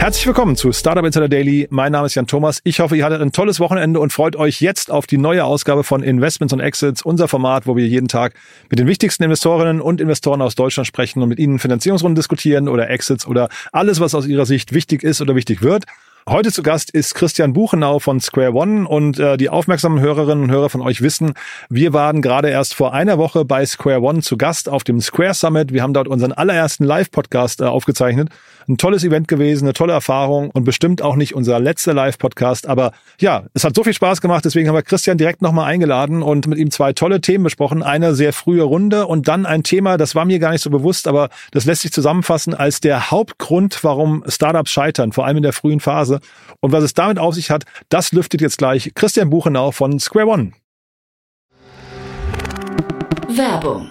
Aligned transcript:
Herzlich 0.00 0.26
willkommen 0.26 0.56
zu 0.56 0.72
Startup 0.72 1.04
Insider 1.04 1.28
Daily. 1.28 1.68
Mein 1.68 1.92
Name 1.92 2.06
ist 2.06 2.14
Jan 2.14 2.26
Thomas. 2.26 2.62
Ich 2.64 2.80
hoffe, 2.80 2.96
ihr 2.96 3.04
hattet 3.04 3.20
ein 3.20 3.32
tolles 3.32 3.60
Wochenende 3.60 4.00
und 4.00 4.14
freut 4.14 4.34
euch 4.34 4.62
jetzt 4.62 4.90
auf 4.90 5.06
die 5.06 5.18
neue 5.18 5.44
Ausgabe 5.44 5.84
von 5.84 6.02
Investments 6.02 6.54
und 6.54 6.60
Exits, 6.60 7.02
unser 7.02 7.28
Format, 7.28 7.66
wo 7.66 7.76
wir 7.76 7.86
jeden 7.86 8.08
Tag 8.08 8.32
mit 8.70 8.78
den 8.78 8.86
wichtigsten 8.86 9.24
Investorinnen 9.24 9.82
und 9.82 10.00
Investoren 10.00 10.40
aus 10.40 10.54
Deutschland 10.54 10.86
sprechen 10.86 11.22
und 11.22 11.28
mit 11.28 11.38
ihnen 11.38 11.58
Finanzierungsrunden 11.58 12.14
diskutieren 12.14 12.66
oder 12.66 12.88
Exits 12.88 13.26
oder 13.26 13.50
alles, 13.72 14.00
was 14.00 14.14
aus 14.14 14.26
ihrer 14.26 14.46
Sicht 14.46 14.72
wichtig 14.72 15.02
ist 15.02 15.20
oder 15.20 15.34
wichtig 15.34 15.60
wird. 15.60 15.84
Heute 16.28 16.52
zu 16.52 16.62
Gast 16.62 16.90
ist 16.90 17.14
Christian 17.14 17.54
Buchenau 17.54 17.98
von 17.98 18.20
Square 18.20 18.52
One 18.52 18.86
und 18.86 19.18
äh, 19.18 19.36
die 19.36 19.48
aufmerksamen 19.48 20.00
Hörerinnen 20.00 20.44
und 20.44 20.50
Hörer 20.50 20.68
von 20.68 20.80
euch 20.80 21.02
wissen, 21.02 21.32
wir 21.70 21.92
waren 21.92 22.22
gerade 22.22 22.50
erst 22.50 22.74
vor 22.74 22.92
einer 22.92 23.18
Woche 23.18 23.44
bei 23.44 23.66
Square 23.66 24.00
One 24.02 24.20
zu 24.20 24.36
Gast 24.36 24.68
auf 24.68 24.84
dem 24.84 25.00
Square 25.00 25.34
Summit. 25.34 25.72
Wir 25.72 25.82
haben 25.82 25.94
dort 25.94 26.08
unseren 26.08 26.32
allerersten 26.32 26.84
Live-Podcast 26.84 27.62
äh, 27.62 27.64
aufgezeichnet. 27.64 28.28
Ein 28.70 28.78
tolles 28.78 29.02
Event 29.02 29.26
gewesen, 29.26 29.64
eine 29.64 29.72
tolle 29.72 29.92
Erfahrung 29.92 30.50
und 30.52 30.62
bestimmt 30.62 31.02
auch 31.02 31.16
nicht 31.16 31.34
unser 31.34 31.58
letzter 31.58 31.92
Live-Podcast. 31.92 32.68
Aber 32.68 32.92
ja, 33.18 33.42
es 33.52 33.64
hat 33.64 33.74
so 33.74 33.82
viel 33.82 33.94
Spaß 33.94 34.20
gemacht, 34.20 34.44
deswegen 34.44 34.68
haben 34.68 34.76
wir 34.76 34.82
Christian 34.82 35.18
direkt 35.18 35.42
nochmal 35.42 35.64
eingeladen 35.64 36.22
und 36.22 36.46
mit 36.46 36.56
ihm 36.56 36.70
zwei 36.70 36.92
tolle 36.92 37.20
Themen 37.20 37.42
besprochen. 37.42 37.82
Eine 37.82 38.14
sehr 38.14 38.32
frühe 38.32 38.62
Runde 38.62 39.08
und 39.08 39.26
dann 39.26 39.44
ein 39.44 39.64
Thema, 39.64 39.96
das 39.96 40.14
war 40.14 40.24
mir 40.24 40.38
gar 40.38 40.52
nicht 40.52 40.62
so 40.62 40.70
bewusst, 40.70 41.08
aber 41.08 41.30
das 41.50 41.64
lässt 41.64 41.82
sich 41.82 41.90
zusammenfassen 41.90 42.54
als 42.54 42.78
der 42.78 43.10
Hauptgrund, 43.10 43.82
warum 43.82 44.22
Startups 44.28 44.70
scheitern, 44.70 45.10
vor 45.10 45.26
allem 45.26 45.38
in 45.38 45.42
der 45.42 45.52
frühen 45.52 45.80
Phase. 45.80 46.20
Und 46.60 46.70
was 46.70 46.84
es 46.84 46.94
damit 46.94 47.18
auf 47.18 47.34
sich 47.34 47.50
hat, 47.50 47.64
das 47.88 48.12
lüftet 48.12 48.40
jetzt 48.40 48.58
gleich 48.58 48.92
Christian 48.94 49.30
Buchenau 49.30 49.72
von 49.72 49.98
Square 49.98 50.28
One. 50.28 50.52
Werbung. 53.28 53.90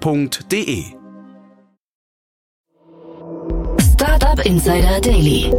www.startup-insider.de. 0.00 0.84
Startup 3.94 4.46
Insider 4.46 5.00
Daily. 5.00 5.52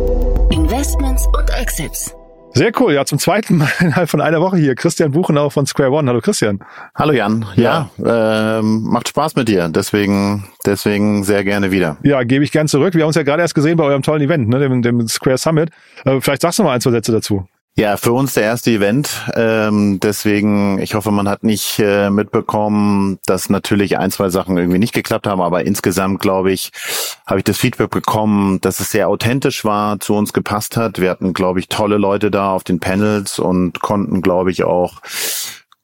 Investments 0.51 1.27
und 1.27 1.49
Exits. 1.59 2.15
Sehr 2.55 2.71
cool. 2.79 2.93
Ja, 2.93 3.03
zum 3.05 3.17
zweiten 3.17 3.57
Mal 3.57 3.69
innerhalb 3.79 4.09
von 4.09 4.21
einer 4.21 4.39
Woche 4.39 4.57
hier. 4.57 4.75
Christian 4.75 5.11
Buchenau 5.11 5.49
von 5.49 5.65
Square 5.65 5.91
One. 5.91 6.07
Hallo 6.07 6.21
Christian. 6.21 6.59
Hallo 6.93 7.11
Jan. 7.11 7.45
Ja, 7.55 7.89
ähm, 8.03 8.83
macht 8.83 9.07
Spaß 9.09 9.35
mit 9.35 9.47
dir. 9.47 9.69
Deswegen, 9.69 10.47
deswegen 10.65 11.23
sehr 11.23 11.43
gerne 11.43 11.71
wieder. 11.71 11.97
Ja, 12.03 12.23
gebe 12.23 12.43
ich 12.43 12.51
gern 12.51 12.67
zurück. 12.67 12.93
Wir 12.93 13.01
haben 13.01 13.07
uns 13.07 13.15
ja 13.15 13.23
gerade 13.23 13.41
erst 13.41 13.55
gesehen 13.55 13.77
bei 13.77 13.83
eurem 13.83 14.03
tollen 14.03 14.21
Event, 14.21 14.49
ne, 14.49 14.59
dem, 14.59 14.81
dem 14.83 15.07
Square 15.07 15.37
Summit. 15.37 15.71
Äh, 16.05 16.21
vielleicht 16.21 16.43
sagst 16.43 16.59
du 16.59 16.63
mal 16.63 16.73
ein, 16.73 16.81
zwei 16.81 16.91
Sätze 16.91 17.11
dazu. 17.11 17.47
Ja, 17.75 17.97
für 17.97 18.13
uns 18.13 18.35
der 18.35 18.43
erste 18.43 18.69
Event. 18.69 19.09
Ähm, 19.33 19.99
deswegen, 19.99 20.79
ich 20.79 20.93
hoffe, 20.93 21.09
man 21.09 21.27
hat 21.27 21.43
nicht 21.43 21.79
äh, 21.79 22.11
mitbekommen, 22.11 23.17
dass 23.25 23.49
natürlich 23.49 23.97
ein, 23.97 24.11
zwei 24.11 24.29
Sachen 24.29 24.57
irgendwie 24.57 24.77
nicht 24.77 24.93
geklappt 24.93 25.25
haben. 25.25 25.41
Aber 25.41 25.65
insgesamt, 25.65 26.21
glaube 26.21 26.51
ich, 26.51 26.71
habe 27.25 27.39
ich 27.39 27.45
das 27.45 27.57
Feedback 27.57 27.89
bekommen, 27.89 28.61
dass 28.61 28.79
es 28.79 28.91
sehr 28.91 29.09
authentisch 29.09 29.65
war, 29.65 29.99
zu 29.99 30.13
uns 30.13 30.33
gepasst 30.33 30.77
hat. 30.77 31.01
Wir 31.01 31.09
hatten, 31.09 31.33
glaube 31.33 31.59
ich, 31.59 31.67
tolle 31.67 31.97
Leute 31.97 32.29
da 32.29 32.51
auf 32.51 32.63
den 32.63 32.79
Panels 32.79 33.39
und 33.39 33.79
konnten, 33.79 34.21
glaube 34.21 34.51
ich, 34.51 34.63
auch 34.63 35.01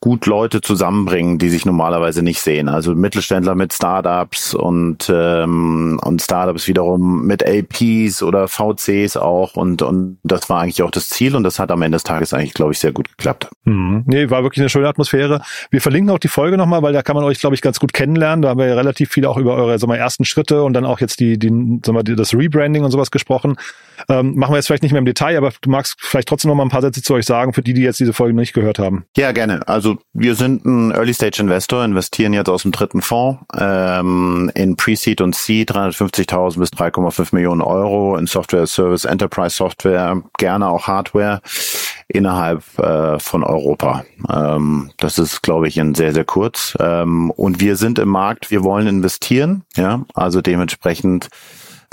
gut 0.01 0.25
Leute 0.25 0.61
zusammenbringen, 0.61 1.39
die 1.39 1.49
sich 1.49 1.65
normalerweise 1.65 2.23
nicht 2.23 2.39
sehen. 2.39 2.69
Also 2.69 2.95
Mittelständler 2.95 3.53
mit 3.53 3.73
Startups 3.73 4.53
und 4.53 5.11
ähm, 5.13 5.99
und 6.03 6.21
Startups 6.21 6.67
wiederum 6.67 7.25
mit 7.25 7.41
LPs 7.41 8.23
oder 8.23 8.47
VCs 8.47 9.17
auch 9.17 9.55
und 9.55 9.81
und 9.81 10.19
das 10.23 10.49
war 10.49 10.61
eigentlich 10.61 10.81
auch 10.83 10.91
das 10.91 11.09
Ziel 11.09 11.35
und 11.35 11.43
das 11.43 11.59
hat 11.59 11.69
am 11.71 11.81
Ende 11.81 11.97
des 11.97 12.03
Tages 12.03 12.33
eigentlich, 12.33 12.53
glaube 12.53 12.71
ich, 12.71 12.79
sehr 12.79 12.93
gut 12.93 13.09
geklappt. 13.09 13.49
Mhm. 13.65 14.03
Nee, 14.05 14.29
war 14.29 14.43
wirklich 14.43 14.61
eine 14.61 14.69
schöne 14.69 14.87
Atmosphäre. 14.87 15.41
Wir 15.69 15.81
verlinken 15.81 16.11
auch 16.11 16.19
die 16.19 16.29
Folge 16.29 16.57
nochmal, 16.57 16.81
weil 16.81 16.93
da 16.93 17.01
kann 17.01 17.15
man 17.15 17.25
euch, 17.25 17.39
glaube 17.39 17.55
ich, 17.55 17.61
ganz 17.61 17.79
gut 17.79 17.91
kennenlernen. 17.91 18.41
Da 18.41 18.49
haben 18.49 18.59
wir 18.59 18.67
ja 18.67 18.75
relativ 18.75 19.09
viel 19.11 19.25
auch 19.25 19.37
über 19.37 19.55
eure 19.55 19.77
sag 19.79 19.87
mal, 19.87 19.97
ersten 19.97 20.23
Schritte 20.23 20.63
und 20.63 20.73
dann 20.73 20.85
auch 20.85 21.01
jetzt 21.01 21.19
die, 21.19 21.37
die 21.37 21.79
sag 21.85 21.93
mal, 21.93 22.03
das 22.03 22.33
Rebranding 22.33 22.85
und 22.85 22.91
sowas 22.91 23.11
gesprochen. 23.11 23.57
Ähm, 24.07 24.35
machen 24.35 24.53
wir 24.53 24.57
jetzt 24.57 24.67
vielleicht 24.67 24.83
nicht 24.83 24.91
mehr 24.91 24.99
im 24.99 25.05
Detail, 25.05 25.37
aber 25.37 25.51
du 25.61 25.69
magst 25.69 25.95
vielleicht 25.99 26.27
trotzdem 26.27 26.49
noch 26.49 26.55
mal 26.55 26.63
ein 26.63 26.69
paar 26.69 26.81
Sätze 26.81 27.01
zu 27.01 27.13
euch 27.13 27.25
sagen, 27.25 27.53
für 27.53 27.61
die, 27.61 27.73
die 27.73 27.81
jetzt 27.81 27.99
diese 27.99 28.13
Folge 28.13 28.33
nicht 28.33 28.53
gehört 28.53 28.79
haben. 28.79 29.05
Ja, 29.17 29.31
gerne. 29.31 29.67
Also 29.67 29.97
wir 30.13 30.35
sind 30.35 30.65
ein 30.65 30.91
Early-Stage-Investor, 30.91 31.83
investieren 31.83 32.33
jetzt 32.33 32.49
aus 32.49 32.63
dem 32.63 32.71
dritten 32.71 33.01
Fonds 33.01 33.41
ähm, 33.57 34.51
in 34.55 34.75
Pre-Seed 34.75 35.21
und 35.21 35.35
Seed 35.35 35.71
350.000 35.71 36.59
bis 36.59 36.69
3,5 36.69 37.35
Millionen 37.35 37.61
Euro 37.61 38.15
in 38.15 38.27
Software, 38.27 38.67
Service, 38.67 39.05
Enterprise 39.05 39.55
Software, 39.55 40.21
gerne 40.37 40.69
auch 40.69 40.87
Hardware 40.87 41.41
innerhalb 42.07 42.63
äh, 42.79 43.19
von 43.19 43.43
Europa. 43.43 44.03
Ähm, 44.29 44.91
das 44.97 45.19
ist, 45.19 45.41
glaube 45.41 45.67
ich, 45.67 45.77
in 45.77 45.93
sehr, 45.93 46.13
sehr 46.13 46.25
kurz. 46.25 46.75
Ähm, 46.79 47.31
und 47.31 47.61
wir 47.61 47.75
sind 47.75 47.99
im 47.99 48.09
Markt, 48.09 48.51
wir 48.51 48.63
wollen 48.63 48.87
investieren, 48.87 49.63
ja, 49.75 50.03
also 50.15 50.41
dementsprechend 50.41 51.29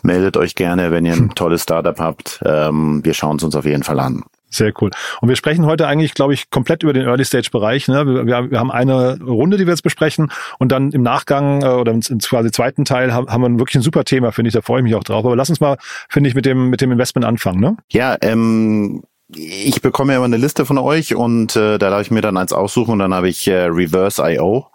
meldet 0.03 0.37
euch 0.37 0.55
gerne, 0.55 0.91
wenn 0.91 1.05
ihr 1.05 1.15
ein 1.15 1.31
tolles 1.35 1.63
Startup 1.63 1.99
habt. 1.99 2.41
Ähm, 2.45 3.05
wir 3.05 3.15
schauen 3.15 3.37
es 3.37 3.45
uns 3.45 3.57
auf 3.57 3.65
jeden 3.65 3.83
Fall 3.83 4.01
an. 4.01 4.25
Sehr 4.49 4.73
cool. 4.81 4.91
Und 5.21 5.29
wir 5.29 5.37
sprechen 5.37 5.67
heute 5.67 5.87
eigentlich, 5.87 6.15
glaube 6.15 6.33
ich, 6.33 6.51
komplett 6.51 6.83
über 6.83 6.93
den 6.93 7.07
Early 7.07 7.25
Stage 7.25 7.51
Bereich. 7.51 7.89
Ne? 7.89 8.07
Wir, 8.07 8.51
wir, 8.51 8.59
haben 8.59 8.71
eine 8.71 9.21
Runde, 9.21 9.57
die 9.57 9.67
wir 9.67 9.73
jetzt 9.73 9.83
besprechen, 9.83 10.31
und 10.59 10.71
dann 10.71 10.93
im 10.93 11.03
Nachgang 11.03 11.63
äh, 11.63 11.67
oder 11.67 11.93
im, 11.93 12.01
im 12.09 12.19
quasi 12.19 12.51
zweiten 12.51 12.85
Teil 12.85 13.13
haben, 13.13 13.29
haben 13.29 13.43
wir 13.43 13.59
wirklich 13.59 13.77
ein 13.77 13.83
super 13.83 14.05
Thema, 14.05 14.33
finde 14.33 14.49
ich. 14.49 14.55
Da 14.55 14.63
freue 14.63 14.81
ich 14.81 14.85
mich 14.85 14.95
auch 14.95 15.05
drauf. 15.05 15.25
Aber 15.25 15.37
lass 15.37 15.51
uns 15.51 15.61
mal, 15.61 15.77
finde 16.09 16.29
ich, 16.29 16.35
mit 16.35 16.47
dem 16.47 16.71
mit 16.71 16.81
dem 16.81 16.93
Investment 16.93 17.25
anfangen. 17.25 17.61
Ne? 17.61 17.77
Ja. 17.91 18.17
Ähm 18.21 19.03
ich 19.35 19.83
bekomme 19.83 20.13
ja 20.13 20.19
immer 20.19 20.27
eine 20.27 20.37
Liste 20.37 20.65
von 20.65 20.79
euch 20.79 21.17
und 21.17 21.57
äh, 21.57 21.79
da 21.79 21.91
darf 21.91 22.01
ich 22.01 22.13
mir 22.13 22.21
dann 22.21 22.37
eins 22.37 22.53
aussuchen 22.53 22.93
und 22.93 23.01
dann 23.01 23.13
habe 23.13 23.29
ich 23.29 23.49
äh, 23.49 23.65
Reverse.io 23.65 24.67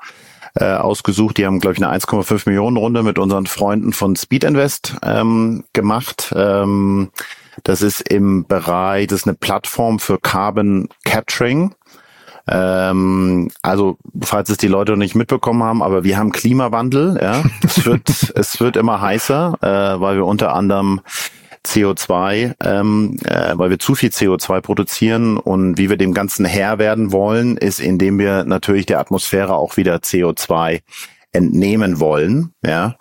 äh, 0.56 0.74
ausgesucht. 0.74 1.38
Die 1.38 1.46
haben, 1.46 1.60
glaube 1.60 1.76
ich, 1.76 1.84
eine 1.84 1.96
1,5 1.96 2.44
Millionen 2.46 2.78
Runde 2.78 3.04
mit 3.04 3.20
unseren 3.20 3.46
Freunden 3.46 3.94
von 3.94 4.16
Speed 4.16 4.44
Invest 4.44 4.96
ähm, 5.04 5.64
gemacht. 5.74 6.34
Ähm, 6.36 7.12
das 7.64 7.82
ist 7.82 8.02
im 8.02 8.46
Bereich, 8.46 9.08
das 9.08 9.22
ist 9.22 9.28
eine 9.28 9.36
Plattform 9.36 10.00
für 10.00 10.18
Carbon 10.18 10.90
Capturing. 11.04 11.76
Ähm, 12.48 13.50
also, 13.62 13.98
falls 14.22 14.50
es 14.50 14.58
die 14.58 14.68
Leute 14.68 14.94
noch 14.94 14.98
nicht 14.98 15.16
mitbekommen 15.16 15.64
haben, 15.64 15.84
aber 15.84 16.04
wir 16.04 16.18
haben 16.18 16.32
Klimawandel, 16.32 17.20
ja. 17.22 17.44
Es 17.64 17.86
wird, 17.86 18.32
es 18.36 18.60
wird 18.60 18.78
immer 18.78 19.02
heißer, 19.02 19.58
äh, 19.62 20.02
weil 20.02 20.16
wir 20.16 20.26
unter 20.26 20.54
anderem 20.54 21.02
CO2, 21.66 22.56
ähm, 22.64 23.18
äh, 23.24 23.54
weil 23.56 23.70
wir 23.70 23.80
zu 23.80 23.96
viel 23.96 24.10
CO2 24.10 24.62
produzieren 24.62 25.38
und 25.38 25.78
wie 25.78 25.90
wir 25.90 25.98
dem 25.98 26.14
Ganzen 26.14 26.46
Herr 26.46 26.80
werden 26.80 27.12
wollen, 27.12 27.58
ist, 27.58 27.80
indem 27.80 28.18
wir 28.20 28.44
natürlich 28.44 28.86
der 28.86 29.00
Atmosphäre 29.00 29.56
auch 29.56 29.78
wieder 29.78 29.98
CO2 29.98 30.82
entnehmen 31.32 32.00
wollen. 32.00 32.54
Ja, 32.66 32.96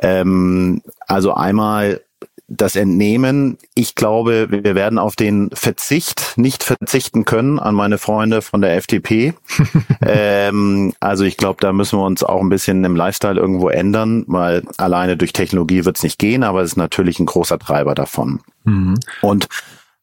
ähm, 0.00 0.82
also 1.06 1.34
einmal 1.34 2.00
das 2.48 2.76
Entnehmen, 2.76 3.58
ich 3.74 3.94
glaube, 3.94 4.48
wir 4.50 4.74
werden 4.74 4.98
auf 4.98 5.16
den 5.16 5.50
Verzicht 5.52 6.32
nicht 6.36 6.64
verzichten 6.64 7.26
können 7.26 7.58
an 7.58 7.74
meine 7.74 7.98
Freunde 7.98 8.40
von 8.40 8.62
der 8.62 8.74
FDP. 8.76 9.34
ähm, 10.00 10.94
also 10.98 11.24
ich 11.24 11.36
glaube, 11.36 11.58
da 11.60 11.74
müssen 11.74 11.98
wir 11.98 12.06
uns 12.06 12.24
auch 12.24 12.40
ein 12.40 12.48
bisschen 12.48 12.82
im 12.84 12.96
Lifestyle 12.96 13.38
irgendwo 13.38 13.68
ändern, 13.68 14.24
weil 14.28 14.62
alleine 14.78 15.18
durch 15.18 15.34
Technologie 15.34 15.84
wird 15.84 15.98
es 15.98 16.02
nicht 16.02 16.18
gehen, 16.18 16.42
aber 16.42 16.62
es 16.62 16.70
ist 16.70 16.76
natürlich 16.76 17.20
ein 17.20 17.26
großer 17.26 17.58
Treiber 17.58 17.94
davon. 17.94 18.40
Mhm. 18.64 18.94
Und 19.20 19.48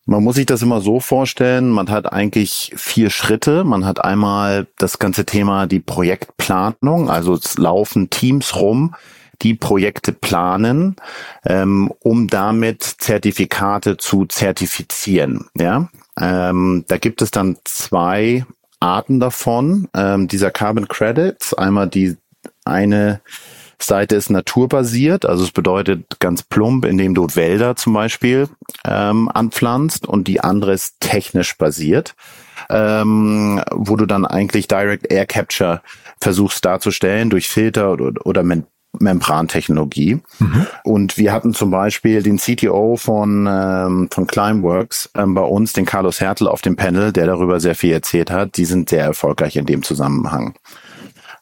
man 0.05 0.23
muss 0.23 0.35
sich 0.35 0.45
das 0.45 0.61
immer 0.61 0.81
so 0.81 0.99
vorstellen, 0.99 1.69
man 1.69 1.89
hat 1.89 2.13
eigentlich 2.13 2.73
vier 2.75 3.09
Schritte. 3.09 3.63
Man 3.63 3.85
hat 3.85 4.03
einmal 4.05 4.67
das 4.77 4.99
ganze 4.99 5.25
Thema 5.25 5.65
die 5.65 5.79
Projektplanung, 5.79 7.09
also 7.09 7.33
es 7.33 7.57
laufen 7.57 8.11
Teams 8.11 8.55
rum, 8.55 8.93
die 9.41 9.53
Projekte 9.53 10.11
planen, 10.11 10.95
ähm, 11.45 11.91
um 11.99 12.27
damit 12.27 12.83
Zertifikate 12.83 13.97
zu 13.97 14.25
zertifizieren. 14.25 15.47
Ja, 15.57 15.89
Ähm, 16.19 16.85
da 16.87 16.97
gibt 16.97 17.21
es 17.21 17.31
dann 17.31 17.57
zwei 17.65 18.45
Arten 18.79 19.19
davon, 19.19 19.89
ähm, 19.93 20.27
dieser 20.27 20.51
Carbon 20.51 20.87
Credits. 20.87 21.53
Einmal 21.53 21.87
die 21.89 22.15
eine 22.63 23.21
Seite 23.81 24.15
ist 24.15 24.29
naturbasiert, 24.29 25.25
also 25.25 25.43
es 25.43 25.51
bedeutet 25.51 26.19
ganz 26.19 26.43
plump, 26.43 26.85
indem 26.85 27.13
du 27.13 27.27
Wälder 27.35 27.75
zum 27.75 27.93
Beispiel 27.93 28.47
ähm, 28.85 29.29
anpflanzt 29.33 30.07
und 30.07 30.27
die 30.27 30.39
andere 30.39 30.73
ist 30.73 30.99
technisch 31.01 31.57
basiert, 31.57 32.15
ähm, 32.69 33.61
wo 33.71 33.95
du 33.95 34.05
dann 34.05 34.25
eigentlich 34.25 34.67
Direct 34.67 35.11
Air 35.11 35.25
Capture 35.25 35.81
versuchst 36.21 36.63
darzustellen 36.63 37.29
durch 37.29 37.49
Filter 37.49 37.91
oder, 37.91 38.25
oder 38.25 38.43
Membrantechnologie. 38.99 40.19
Mhm. 40.39 40.67
Und 40.83 41.17
wir 41.17 41.31
hatten 41.31 41.53
zum 41.53 41.71
Beispiel 41.71 42.21
den 42.23 42.37
CTO 42.37 42.95
von, 42.95 43.47
ähm, 43.49 44.07
von 44.11 44.27
Climeworks 44.27 45.09
ähm, 45.15 45.33
bei 45.33 45.41
uns, 45.41 45.73
den 45.73 45.85
Carlos 45.85 46.21
Hertel 46.21 46.47
auf 46.47 46.61
dem 46.61 46.75
Panel, 46.75 47.11
der 47.11 47.27
darüber 47.27 47.59
sehr 47.59 47.75
viel 47.75 47.93
erzählt 47.93 48.31
hat. 48.31 48.57
Die 48.57 48.65
sind 48.65 48.89
sehr 48.89 49.03
erfolgreich 49.03 49.55
in 49.55 49.65
dem 49.65 49.83
Zusammenhang. 49.83 50.55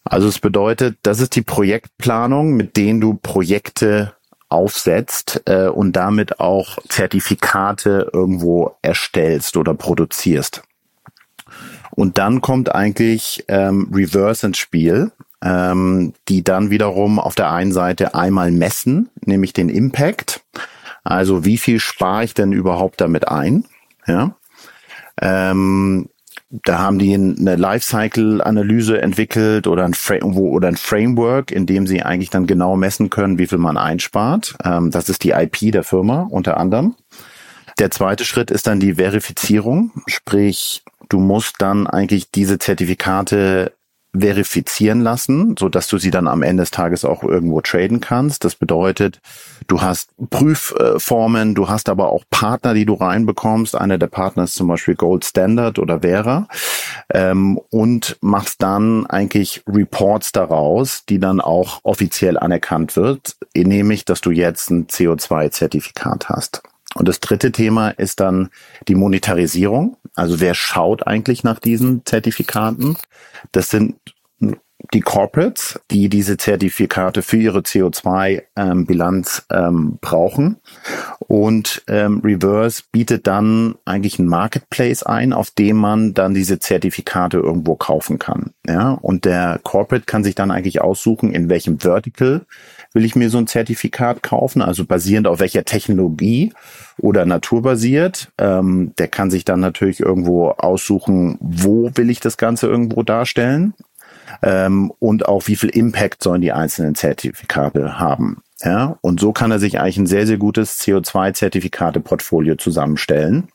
Also 0.04 0.28
es 0.28 0.40
bedeutet, 0.40 0.98
das 1.04 1.20
ist 1.20 1.36
die 1.36 1.42
Projektplanung, 1.42 2.54
mit 2.54 2.76
denen 2.76 3.00
du 3.00 3.14
Projekte 3.14 4.14
aufsetzt 4.50 5.42
äh, 5.46 5.68
und 5.68 5.94
damit 5.94 6.40
auch 6.40 6.78
Zertifikate 6.88 8.12
irgendwo 8.14 8.76
erstellst 8.82 9.58
oder 9.58 9.74
produzierst. 9.74 10.64
Und 11.92 12.18
dann 12.18 12.42
kommt 12.42 12.74
eigentlich 12.74 13.46
ähm, 13.48 13.90
Reverse 13.94 14.48
ins 14.48 14.58
Spiel, 14.58 15.12
ähm, 15.44 16.14
die 16.30 16.44
dann 16.44 16.70
wiederum 16.70 17.20
auf 17.20 17.36
der 17.36 17.52
einen 17.52 17.74
Seite 17.74 18.16
einmal 18.16 18.52
messen, 18.52 19.10
nämlich 19.26 19.54
den 19.54 19.70
Impact. 19.70 20.42
Also 21.04 21.44
wie 21.44 21.58
viel 21.58 21.80
spare 21.80 22.24
ich 22.24 22.34
denn 22.34 22.54
überhaupt 22.54 23.02
damit 23.02 23.28
ein? 23.28 23.66
Ja. 24.08 24.36
Ähm, 25.22 26.10
da 26.50 26.80
haben 26.80 27.00
die 27.00 27.14
eine 27.14 27.56
Lifecycle-Analyse 27.56 29.02
entwickelt 29.02 29.66
oder 29.66 29.86
ein, 29.86 29.96
oder 30.34 30.68
ein 30.68 30.78
Framework, 30.78 31.52
in 31.52 31.66
dem 31.66 31.88
sie 31.88 32.04
eigentlich 32.04 32.30
dann 32.30 32.46
genau 32.46 32.76
messen 32.76 33.10
können, 33.10 33.40
wie 33.40 33.48
viel 33.48 33.58
man 33.58 33.78
einspart. 33.78 34.56
Ähm, 34.64 34.92
das 34.92 35.10
ist 35.10 35.24
die 35.24 35.32
IP 35.32 35.72
der 35.72 35.84
Firma 35.84 36.28
unter 36.30 36.58
anderem. 36.58 36.96
Der 37.80 37.90
zweite 37.90 38.24
Schritt 38.24 38.52
ist 38.52 38.68
dann 38.68 38.80
die 38.80 38.96
Verifizierung, 38.96 39.92
sprich, 40.06 40.84
du 41.10 41.20
musst 41.20 41.56
dann 41.58 41.88
eigentlich 41.88 42.30
diese 42.30 42.60
Zertifikate 42.60 43.74
verifizieren 44.18 45.02
lassen, 45.02 45.56
so 45.58 45.70
dass 45.70 45.88
du 45.88 45.98
sie 45.98 46.12
dann 46.12 46.28
am 46.28 46.44
Ende 46.44 46.64
des 46.64 46.72
Tages 46.72 47.04
auch 47.04 47.24
irgendwo 47.24 47.62
traden 47.62 48.00
kannst. 48.00 48.44
Das 48.44 48.56
bedeutet, 48.56 49.20
du 49.68 49.82
hast 49.82 50.10
Prüfformen, 50.30 51.56
du 51.56 51.68
hast 51.68 51.90
aber 51.90 52.10
auch 52.10 52.24
Partner, 52.30 52.74
die 52.74 52.86
du 52.86 52.94
reinbekommst. 52.94 53.76
Einer 53.76 53.98
der 53.98 54.08
Partner 54.08 54.44
ist 54.44 54.54
zum 54.54 54.68
Beispiel 54.68 54.96
Gold 54.96 55.26
Standard 55.26 55.80
oder 55.80 56.02
Vera 56.02 56.48
ähm, 57.12 57.60
und 57.72 58.18
machst 58.22 58.62
dann 58.62 59.08
eigentlich 59.08 59.64
Reports 59.68 60.32
daraus, 60.32 61.06
die 61.06 61.20
dann 61.20 61.42
auch 61.42 61.80
offiziell 61.84 62.38
anerkannt 62.38 62.96
wird, 62.96 63.36
nämlich, 63.56 64.06
dass 64.06 64.22
du 64.22 64.32
jetzt 64.32 64.70
ein 64.70 64.88
CO2-Zertifikat 64.88 66.30
hast. 66.30 66.62
Und 66.96 67.08
das 67.08 67.20
dritte 67.20 67.52
Thema 67.52 67.90
ist 67.90 68.20
dann 68.20 68.50
die 68.88 68.96
Monetarisierung. 68.96 69.98
Also 70.16 70.40
wer 70.40 70.54
schaut 70.54 71.08
eigentlich 71.08 71.44
nach 71.44 71.60
diesen 71.60 72.06
Zertifikaten? 72.06 72.98
Das 73.52 73.70
sind 73.70 73.96
die 74.94 75.02
Corporates, 75.02 75.80
die 75.92 76.10
diese 76.10 76.38
Zertifikate 76.38 77.22
für 77.22 77.38
ihre 77.38 77.60
CO2-Bilanz 77.60 79.46
ähm, 79.50 79.66
ähm, 79.66 79.98
brauchen. 80.02 80.58
Und 81.20 81.84
ähm, 81.88 82.22
Reverse 82.24 82.84
bietet 82.92 83.28
dann 83.28 83.76
eigentlich 83.86 84.20
ein 84.20 84.28
Marketplace 84.28 85.04
ein, 85.04 85.34
auf 85.34 85.52
dem 85.52 85.78
man 85.78 86.14
dann 86.14 86.34
diese 86.34 86.60
Zertifikate 86.60 87.38
irgendwo 87.38 87.76
kaufen 87.76 88.20
kann. 88.20 88.52
Ja, 88.68 88.92
und 88.92 89.26
der 89.26 89.60
Corporate 89.64 90.06
kann 90.06 90.24
sich 90.24 90.36
dann 90.36 90.52
eigentlich 90.52 90.82
aussuchen, 90.82 91.32
in 91.32 91.50
welchem 91.50 91.80
Vertical 91.80 92.46
will 92.94 93.06
ich 93.06 93.16
mir 93.16 93.30
so 93.30 93.38
ein 93.38 93.48
Zertifikat 93.48 94.24
kaufen, 94.24 94.62
also 94.62 94.86
basierend 94.86 95.28
auf 95.28 95.40
welcher 95.40 95.66
Technologie 95.66 96.54
oder 96.98 97.26
naturbasiert. 97.26 98.32
Ähm, 98.38 98.94
der 98.98 99.08
kann 99.08 99.32
sich 99.32 99.46
dann 99.46 99.60
natürlich 99.60 100.00
irgendwo 100.00 100.50
aussuchen, 100.50 101.38
wo 101.40 101.92
will 101.96 102.10
ich 102.10 102.20
das 102.20 102.38
Ganze 102.38 102.68
irgendwo 102.68 103.04
darstellen 103.04 103.74
ähm, 104.42 104.92
und 105.00 105.28
auch 105.28 105.48
wie 105.48 105.56
viel 105.56 105.70
Impact 105.70 106.24
sollen 106.24 106.42
die 106.42 106.52
einzelnen 106.52 106.96
Zertifikate 106.96 108.00
haben. 108.00 108.42
Ja, 108.62 108.98
und 109.02 109.20
so 109.20 109.34
kann 109.34 109.52
er 109.52 109.60
sich 109.60 109.80
eigentlich 109.80 109.98
ein 109.98 110.08
sehr, 110.08 110.26
sehr 110.26 110.38
gutes 110.38 110.80
CO2-Zertifikate-Portfolio 110.80 112.56
zusammenstellen. 112.56 113.50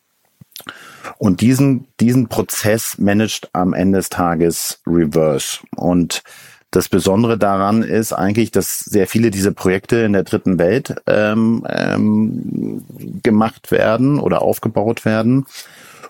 Und 1.17 1.41
diesen, 1.41 1.87
diesen 2.01 2.29
Prozess 2.29 2.99
managt 2.99 3.49
am 3.55 3.73
Ende 3.73 3.99
des 3.99 4.11
Tages 4.11 4.83
Reverse. 4.87 5.61
Und 5.77 6.23
das 6.71 6.89
Besondere 6.89 7.39
daran 7.39 7.83
ist 7.83 8.13
eigentlich, 8.13 8.51
dass 8.51 8.81
sehr 8.81 9.07
viele 9.07 9.31
dieser 9.31 9.53
Projekte 9.53 9.97
in 9.99 10.13
der 10.13 10.25
dritten 10.25 10.59
Welt 10.59 10.95
ähm, 11.07 11.67
ähm, 11.69 12.85
gemacht 13.23 13.71
werden 13.71 14.21
oder 14.21 14.43
aufgebaut 14.43 15.05
werden. 15.05 15.47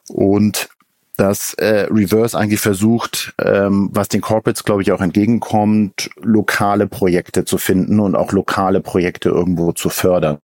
Und 0.08 0.68
dass 1.16 1.54
äh, 1.54 1.86
Reverse 1.90 2.38
eigentlich 2.38 2.60
versucht, 2.60 3.34
ähm, 3.42 3.90
was 3.92 4.08
den 4.08 4.20
Corporates, 4.20 4.64
glaube 4.64 4.82
ich, 4.82 4.92
auch 4.92 5.00
entgegenkommt, 5.00 6.10
lokale 6.20 6.86
Projekte 6.86 7.44
zu 7.44 7.58
finden 7.58 7.98
und 8.00 8.14
auch 8.14 8.32
lokale 8.32 8.80
Projekte 8.80 9.28
irgendwo 9.28 9.72
zu 9.72 9.90
fördern 9.90 10.38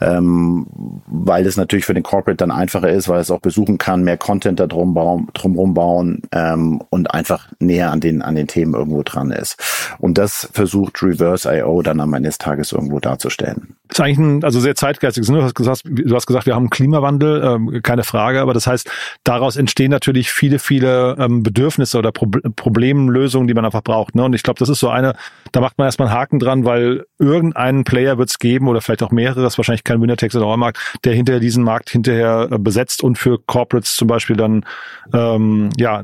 ähm, 0.00 0.66
weil 1.06 1.46
es 1.46 1.56
natürlich 1.56 1.84
für 1.84 1.94
den 1.94 2.02
Corporate 2.02 2.36
dann 2.36 2.50
einfacher 2.50 2.88
ist, 2.90 3.08
weil 3.08 3.20
es 3.20 3.30
auch 3.30 3.40
besuchen 3.40 3.78
kann, 3.78 4.04
mehr 4.04 4.16
Content 4.16 4.60
da 4.60 4.66
drum 4.66 4.94
bauen, 4.94 5.28
drumherum 5.34 5.74
bauen 5.74 6.22
ähm, 6.32 6.82
und 6.90 7.12
einfach 7.12 7.48
näher 7.58 7.90
an 7.90 8.00
den, 8.00 8.22
an 8.22 8.34
den 8.34 8.46
Themen 8.46 8.74
irgendwo 8.74 9.02
dran 9.02 9.30
ist. 9.30 9.56
Und 9.98 10.18
das 10.18 10.48
versucht 10.52 11.02
Reverse.io 11.02 11.82
dann 11.82 12.00
am 12.00 12.14
Ende 12.14 12.28
des 12.28 12.38
Tages 12.38 12.72
irgendwo 12.72 13.00
darzustellen. 13.00 13.76
Das 13.88 13.98
ist 13.98 14.04
eigentlich 14.04 14.18
ein, 14.18 14.44
also 14.44 14.60
sehr 14.60 14.74
zeitgeistig. 14.74 15.26
Du 15.26 15.42
hast 15.42 15.54
gesagt, 15.54 15.82
du 15.84 16.14
hast 16.14 16.26
gesagt 16.26 16.46
wir 16.46 16.54
haben 16.54 16.70
Klimawandel, 16.70 17.42
ähm, 17.44 17.80
keine 17.82 18.02
Frage, 18.02 18.40
aber 18.40 18.54
das 18.54 18.66
heißt, 18.66 18.90
daraus 19.24 19.56
entstehen 19.56 19.90
natürlich 19.90 20.32
viele, 20.32 20.58
viele 20.58 21.16
ähm, 21.18 21.42
Bedürfnisse 21.42 21.98
oder 21.98 22.10
Pro 22.10 22.26
Problemlösungen, 22.56 23.46
die 23.46 23.54
man 23.54 23.64
einfach 23.64 23.82
braucht. 23.82 24.14
Ne? 24.14 24.24
Und 24.24 24.34
ich 24.34 24.42
glaube, 24.42 24.58
das 24.58 24.68
ist 24.68 24.80
so 24.80 24.88
eine, 24.88 25.14
da 25.52 25.60
macht 25.60 25.78
man 25.78 25.86
erstmal 25.86 26.08
einen 26.08 26.16
Haken 26.16 26.38
dran, 26.38 26.64
weil 26.64 27.04
irgendeinen 27.18 27.84
Player 27.84 28.18
wird 28.18 28.30
es 28.30 28.38
geben 28.38 28.68
oder 28.68 28.80
vielleicht 28.80 29.02
auch 29.02 29.10
mehrere, 29.10 29.42
das 29.42 29.52
ist 29.52 29.56
wahrscheinlich 29.84 29.94
kein 29.94 30.00
Winnertext 30.00 30.36
oder 30.36 30.56
Markt, 30.56 30.78
der 31.04 31.14
hinterher 31.14 31.40
diesen 31.40 31.64
Markt 31.64 31.90
hinterher 31.90 32.48
äh, 32.50 32.58
besetzt 32.58 33.02
und 33.02 33.18
für 33.18 33.38
Corporates 33.38 33.94
zum 33.94 34.08
Beispiel 34.08 34.36
dann 34.36 34.64
ähm, 35.12 35.70
ja 35.76 36.02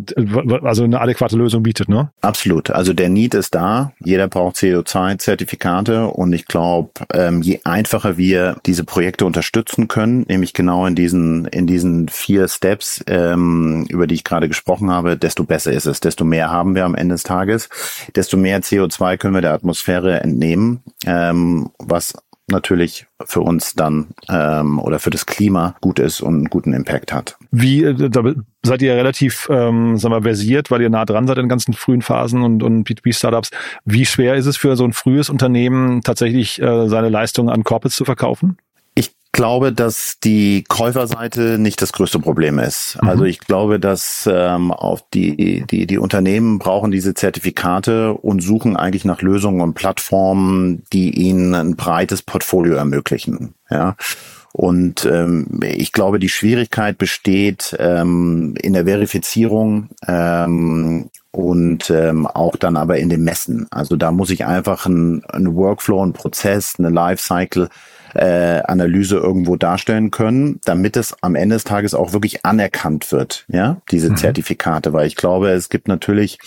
also 0.63 0.85
eine 0.85 1.01
adäquate 1.01 1.37
Lösung 1.37 1.63
bietet, 1.63 1.89
ne? 1.89 2.11
Absolut. 2.21 2.71
Also 2.71 2.93
der 2.93 3.09
Need 3.09 3.35
ist 3.35 3.55
da. 3.55 3.93
Jeder 4.05 4.29
braucht 4.29 4.57
CO2-Zertifikate 4.57 6.07
und 6.07 6.33
ich 6.33 6.47
glaube, 6.47 6.91
ähm, 7.13 7.43
je 7.43 7.61
einfacher 7.65 8.17
wir 8.17 8.57
diese 8.67 8.85
Projekte 8.85 9.25
unterstützen 9.25 9.89
können, 9.89 10.25
nämlich 10.29 10.53
genau 10.53 10.87
in 10.87 10.95
diesen 10.95 11.47
in 11.47 11.67
diesen 11.67 12.09
vier 12.09 12.49
Steps, 12.49 13.03
ähm, 13.07 13.87
über 13.89 14.07
die 14.07 14.15
ich 14.15 14.25
gerade 14.25 14.49
gesprochen 14.49 14.91
habe, 14.91 15.17
desto 15.17 15.45
besser 15.45 15.73
ist 15.73 15.87
es. 15.87 16.01
Desto 16.01 16.25
mehr 16.25 16.51
haben 16.51 16.75
wir 16.75 16.85
am 16.85 16.95
Ende 16.95 17.15
des 17.15 17.23
Tages, 17.23 17.69
desto 18.15 18.37
mehr 18.37 18.61
CO2 18.61 19.17
können 19.17 19.35
wir 19.35 19.41
der 19.41 19.55
Atmosphäre 19.55 20.21
entnehmen, 20.21 20.81
ähm, 21.07 21.71
was 21.79 22.15
natürlich 22.51 23.07
für 23.25 23.41
uns 23.41 23.75
dann 23.75 24.09
ähm, 24.29 24.79
oder 24.79 24.99
für 24.99 25.11
das 25.11 25.27
Klima 25.27 25.77
gut 25.81 25.99
ist 25.99 26.21
und 26.21 26.35
einen 26.35 26.45
guten 26.47 26.73
Impact 26.73 27.13
hat. 27.13 27.37
Wie, 27.51 27.83
äh, 27.85 28.09
da 28.09 28.23
seid 28.63 28.83
ihr 28.83 28.95
relativ, 28.95 29.49
ähm, 29.51 29.99
sagen 29.99 30.15
wir, 30.15 30.23
versiert, 30.23 30.71
weil 30.71 30.83
ihr 30.83 30.91
nah 30.91 31.05
dran 31.05 31.27
seid 31.27 31.39
in 31.39 31.49
ganzen 31.49 31.73
frühen 31.75 32.03
Phasen 32.03 32.43
und, 32.43 32.63
und 32.63 32.89
B2B-Startups. 32.89 33.51
Wie 33.85 34.07
schwer 34.07 34.35
ist 34.35 34.47
es 34.47 34.57
für 34.57 34.77
so 34.77 34.85
ein 34.85 34.93
frühes 34.93 35.31
Unternehmen 35.31 36.03
tatsächlich 36.03 36.61
äh, 36.61 36.89
seine 36.89 37.09
Leistungen 37.09 37.49
an 37.49 37.65
Corporates 37.65 37.97
zu 37.97 38.05
verkaufen? 38.05 38.59
Glaube, 39.33 39.73
dass 39.73 40.19
die 40.23 40.65
Käuferseite 40.69 41.59
nicht 41.59 41.81
das 41.83 41.93
größte 41.93 42.19
Problem 42.19 42.59
ist. 42.59 42.99
Mhm. 43.01 43.09
Also 43.09 43.25
ich 43.25 43.41
glaube, 43.41 43.79
dass 43.81 44.29
ähm, 44.31 44.73
auch 44.73 45.01
die, 45.15 45.65
die, 45.67 45.87
die 45.87 45.99
Unternehmen 45.99 46.59
brauchen 46.59 46.91
diese 46.91 47.15
Zertifikate 47.15 48.15
und 48.15 48.41
suchen 48.43 48.77
eigentlich 48.77 49.05
nach 49.05 49.23
Lösungen 49.23 49.61
und 49.61 49.75
Plattformen, 49.75 50.83
die 50.93 51.11
ihnen 51.11 51.55
ein 51.55 51.77
breites 51.77 52.23
Portfolio 52.23 52.75
ermöglichen. 52.75 53.55
Ja. 53.71 53.97
Und 54.53 55.05
ähm, 55.05 55.61
ich 55.63 55.93
glaube, 55.93 56.19
die 56.19 56.29
Schwierigkeit 56.29 56.99
besteht 56.99 57.77
ähm, 57.79 58.55
in 58.61 58.73
der 58.73 58.85
Verifizierung 58.85 59.91
ähm, 60.09 61.09
und 61.31 61.89
ähm, 61.91 62.27
auch 62.27 62.57
dann 62.57 62.77
aber 62.77 62.99
in 62.99 63.09
dem 63.11 63.23
Messen. 63.23 63.69
Also 63.71 63.95
da 63.95 64.11
muss 64.11 64.31
ich 64.31 64.45
einfach 64.45 64.87
ein, 64.87 65.23
ein 65.27 65.55
Workflow, 65.55 66.05
ein 66.05 66.15
Prozess, 66.15 66.75
eine 66.79 66.91
Lifecycle 66.91 67.69
äh, 68.15 68.61
Analyse 68.65 69.17
irgendwo 69.17 69.57
darstellen 69.57 70.11
können, 70.11 70.61
damit 70.65 70.97
es 70.97 71.17
am 71.23 71.35
Ende 71.35 71.57
des 71.57 71.65
Tages 71.65 71.95
auch 71.95 72.13
wirklich 72.13 72.45
anerkannt 72.45 73.13
wird, 73.13 73.45
ja, 73.49 73.81
diese 73.91 74.11
mhm. 74.11 74.17
Zertifikate, 74.17 74.93
weil 74.93 75.07
ich 75.07 75.17
glaube, 75.17 75.51
es 75.51 75.69
gibt 75.69 75.89
natürlich 75.89 76.39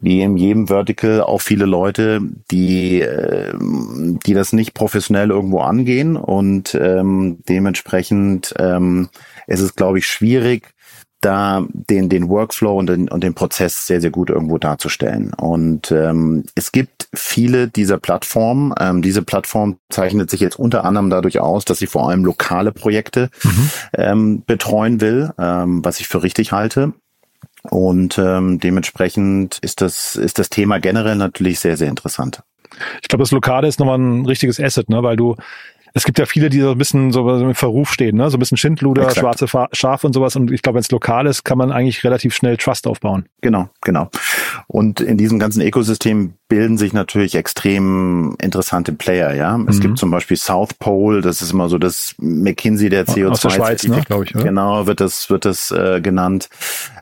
wie 0.00 0.22
in 0.22 0.36
jedem 0.36 0.68
Vertical 0.68 1.20
auch 1.20 1.40
viele 1.40 1.66
Leute, 1.66 2.20
die 2.50 3.00
äh, 3.00 3.52
die 3.58 4.34
das 4.34 4.52
nicht 4.52 4.74
professionell 4.74 5.30
irgendwo 5.30 5.60
angehen 5.60 6.16
und 6.16 6.74
ähm, 6.74 7.38
dementsprechend 7.48 8.54
ähm, 8.58 9.08
ist 9.46 9.60
es 9.60 9.74
glaube 9.74 9.98
ich 9.98 10.06
schwierig 10.06 10.74
da 11.22 11.64
den, 11.72 12.08
den 12.08 12.28
Workflow 12.28 12.78
und 12.78 12.88
den, 12.88 13.08
und 13.08 13.24
den 13.24 13.34
Prozess 13.34 13.86
sehr, 13.86 14.00
sehr 14.00 14.10
gut 14.10 14.28
irgendwo 14.28 14.58
darzustellen. 14.58 15.32
Und 15.34 15.90
ähm, 15.90 16.44
es 16.54 16.72
gibt 16.72 17.08
viele 17.14 17.68
dieser 17.68 17.98
Plattformen. 17.98 18.74
Ähm, 18.78 19.02
diese 19.02 19.22
Plattform 19.22 19.78
zeichnet 19.88 20.30
sich 20.30 20.40
jetzt 20.40 20.58
unter 20.58 20.84
anderem 20.84 21.10
dadurch 21.10 21.40
aus, 21.40 21.64
dass 21.64 21.78
sie 21.78 21.86
vor 21.86 22.08
allem 22.08 22.24
lokale 22.24 22.72
Projekte 22.72 23.30
mhm. 23.44 23.70
ähm, 23.94 24.42
betreuen 24.44 25.00
will, 25.00 25.32
ähm, 25.38 25.84
was 25.84 26.00
ich 26.00 26.08
für 26.08 26.22
richtig 26.22 26.52
halte. 26.52 26.92
Und 27.70 28.18
ähm, 28.18 28.58
dementsprechend 28.58 29.58
ist 29.58 29.80
das, 29.80 30.16
ist 30.16 30.40
das 30.40 30.50
Thema 30.50 30.80
generell 30.80 31.16
natürlich 31.16 31.60
sehr, 31.60 31.76
sehr 31.76 31.88
interessant. 31.88 32.42
Ich 33.00 33.08
glaube, 33.08 33.22
das 33.22 33.30
Lokale 33.30 33.68
ist 33.68 33.78
nochmal 33.78 33.98
ein 33.98 34.26
richtiges 34.26 34.58
Asset, 34.58 34.88
ne? 34.88 35.02
weil 35.02 35.16
du 35.16 35.36
es 35.94 36.04
gibt 36.04 36.18
ja 36.18 36.26
viele, 36.26 36.48
die 36.48 36.60
so 36.60 36.70
ein 36.70 36.78
bisschen 36.78 37.12
so 37.12 37.28
im 37.28 37.54
Verruf 37.54 37.92
stehen, 37.92 38.16
ne? 38.16 38.30
so 38.30 38.36
ein 38.36 38.40
bisschen 38.40 38.56
Schindluder, 38.56 39.02
Exakt. 39.02 39.20
schwarze 39.20 39.68
Schafe 39.72 40.06
und 40.06 40.12
sowas. 40.12 40.36
Und 40.36 40.50
ich 40.50 40.62
glaube, 40.62 40.76
wenn 40.76 40.82
es 40.82 40.90
lokal 40.90 41.26
ist, 41.26 41.44
kann 41.44 41.58
man 41.58 41.70
eigentlich 41.70 42.02
relativ 42.04 42.34
schnell 42.34 42.56
Trust 42.56 42.86
aufbauen. 42.86 43.26
Genau, 43.40 43.68
genau. 43.82 44.08
Und 44.66 45.00
in 45.00 45.18
diesem 45.18 45.38
ganzen 45.38 45.60
Ökosystem 45.62 46.34
bilden 46.52 46.76
sich 46.76 46.92
natürlich 46.92 47.34
extrem 47.34 48.36
interessante 48.38 48.92
Player, 48.92 49.32
ja. 49.32 49.58
Es 49.68 49.76
mhm. 49.76 49.80
gibt 49.80 49.98
zum 49.98 50.10
Beispiel 50.10 50.36
South 50.36 50.74
Pole, 50.74 51.22
das 51.22 51.40
ist 51.40 51.50
immer 51.50 51.70
so 51.70 51.78
das 51.78 52.14
McKinsey 52.18 52.90
der 52.90 53.06
CO2 53.06 53.28
Aus 53.30 53.40
der 53.40 53.48
Schweiz, 53.48 53.84
ne, 53.84 54.02
glaube 54.04 54.24
ich. 54.24 54.34
Oder? 54.34 54.44
Genau, 54.44 54.86
wird 54.86 55.00
das, 55.00 55.30
wird 55.30 55.46
das 55.46 55.70
äh, 55.70 56.02
genannt. 56.02 56.50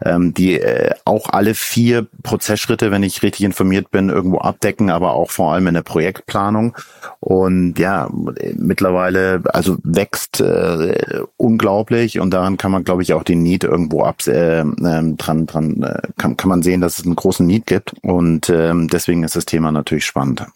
Ähm, 0.04 0.33
die 0.35 0.61
äh, 0.61 0.92
auch 1.04 1.30
alle 1.30 1.54
vier 1.54 2.07
Prozessschritte, 2.23 2.92
wenn 2.92 3.02
ich 3.02 3.25
richtig 3.25 3.45
informiert 3.45 3.90
bin, 3.90 4.09
irgendwo 4.09 4.38
abdecken, 4.38 4.88
aber 4.88 5.14
auch 5.14 5.33
vor 5.33 5.52
allem 5.52 5.66
in 5.66 5.75
der 5.75 5.83
Projektplanung. 5.83 6.76
Und 7.19 7.76
ja, 7.76 8.09
mittlerweile, 8.54 9.42
also 9.52 9.78
wächst 9.83 10.40
äh, 10.40 11.23
unglaublich 11.37 12.21
und 12.21 12.30
daran 12.30 12.57
kann 12.57 12.71
man, 12.71 12.85
glaube 12.85 13.02
ich, 13.02 13.14
auch 13.14 13.25
den 13.25 13.42
Need 13.42 13.64
irgendwo 13.64 14.04
ab 14.04 14.25
äh, 14.28 14.61
ähm, 14.61 15.16
dran, 15.16 15.47
dran 15.47 15.83
äh, 15.83 16.02
kann, 16.16 16.37
kann 16.37 16.49
man 16.49 16.62
sehen, 16.62 16.80
dass 16.80 17.00
es 17.00 17.04
einen 17.04 17.16
großen 17.16 17.45
Need 17.45 17.66
gibt. 17.66 17.95
Und 18.02 18.49
ähm, 18.49 18.87
deswegen 18.87 19.25
ist 19.25 19.35
es 19.35 19.39
das 19.40 19.47
Thema 19.47 19.73
natürlich 19.73 20.04
spannend. 20.04 20.47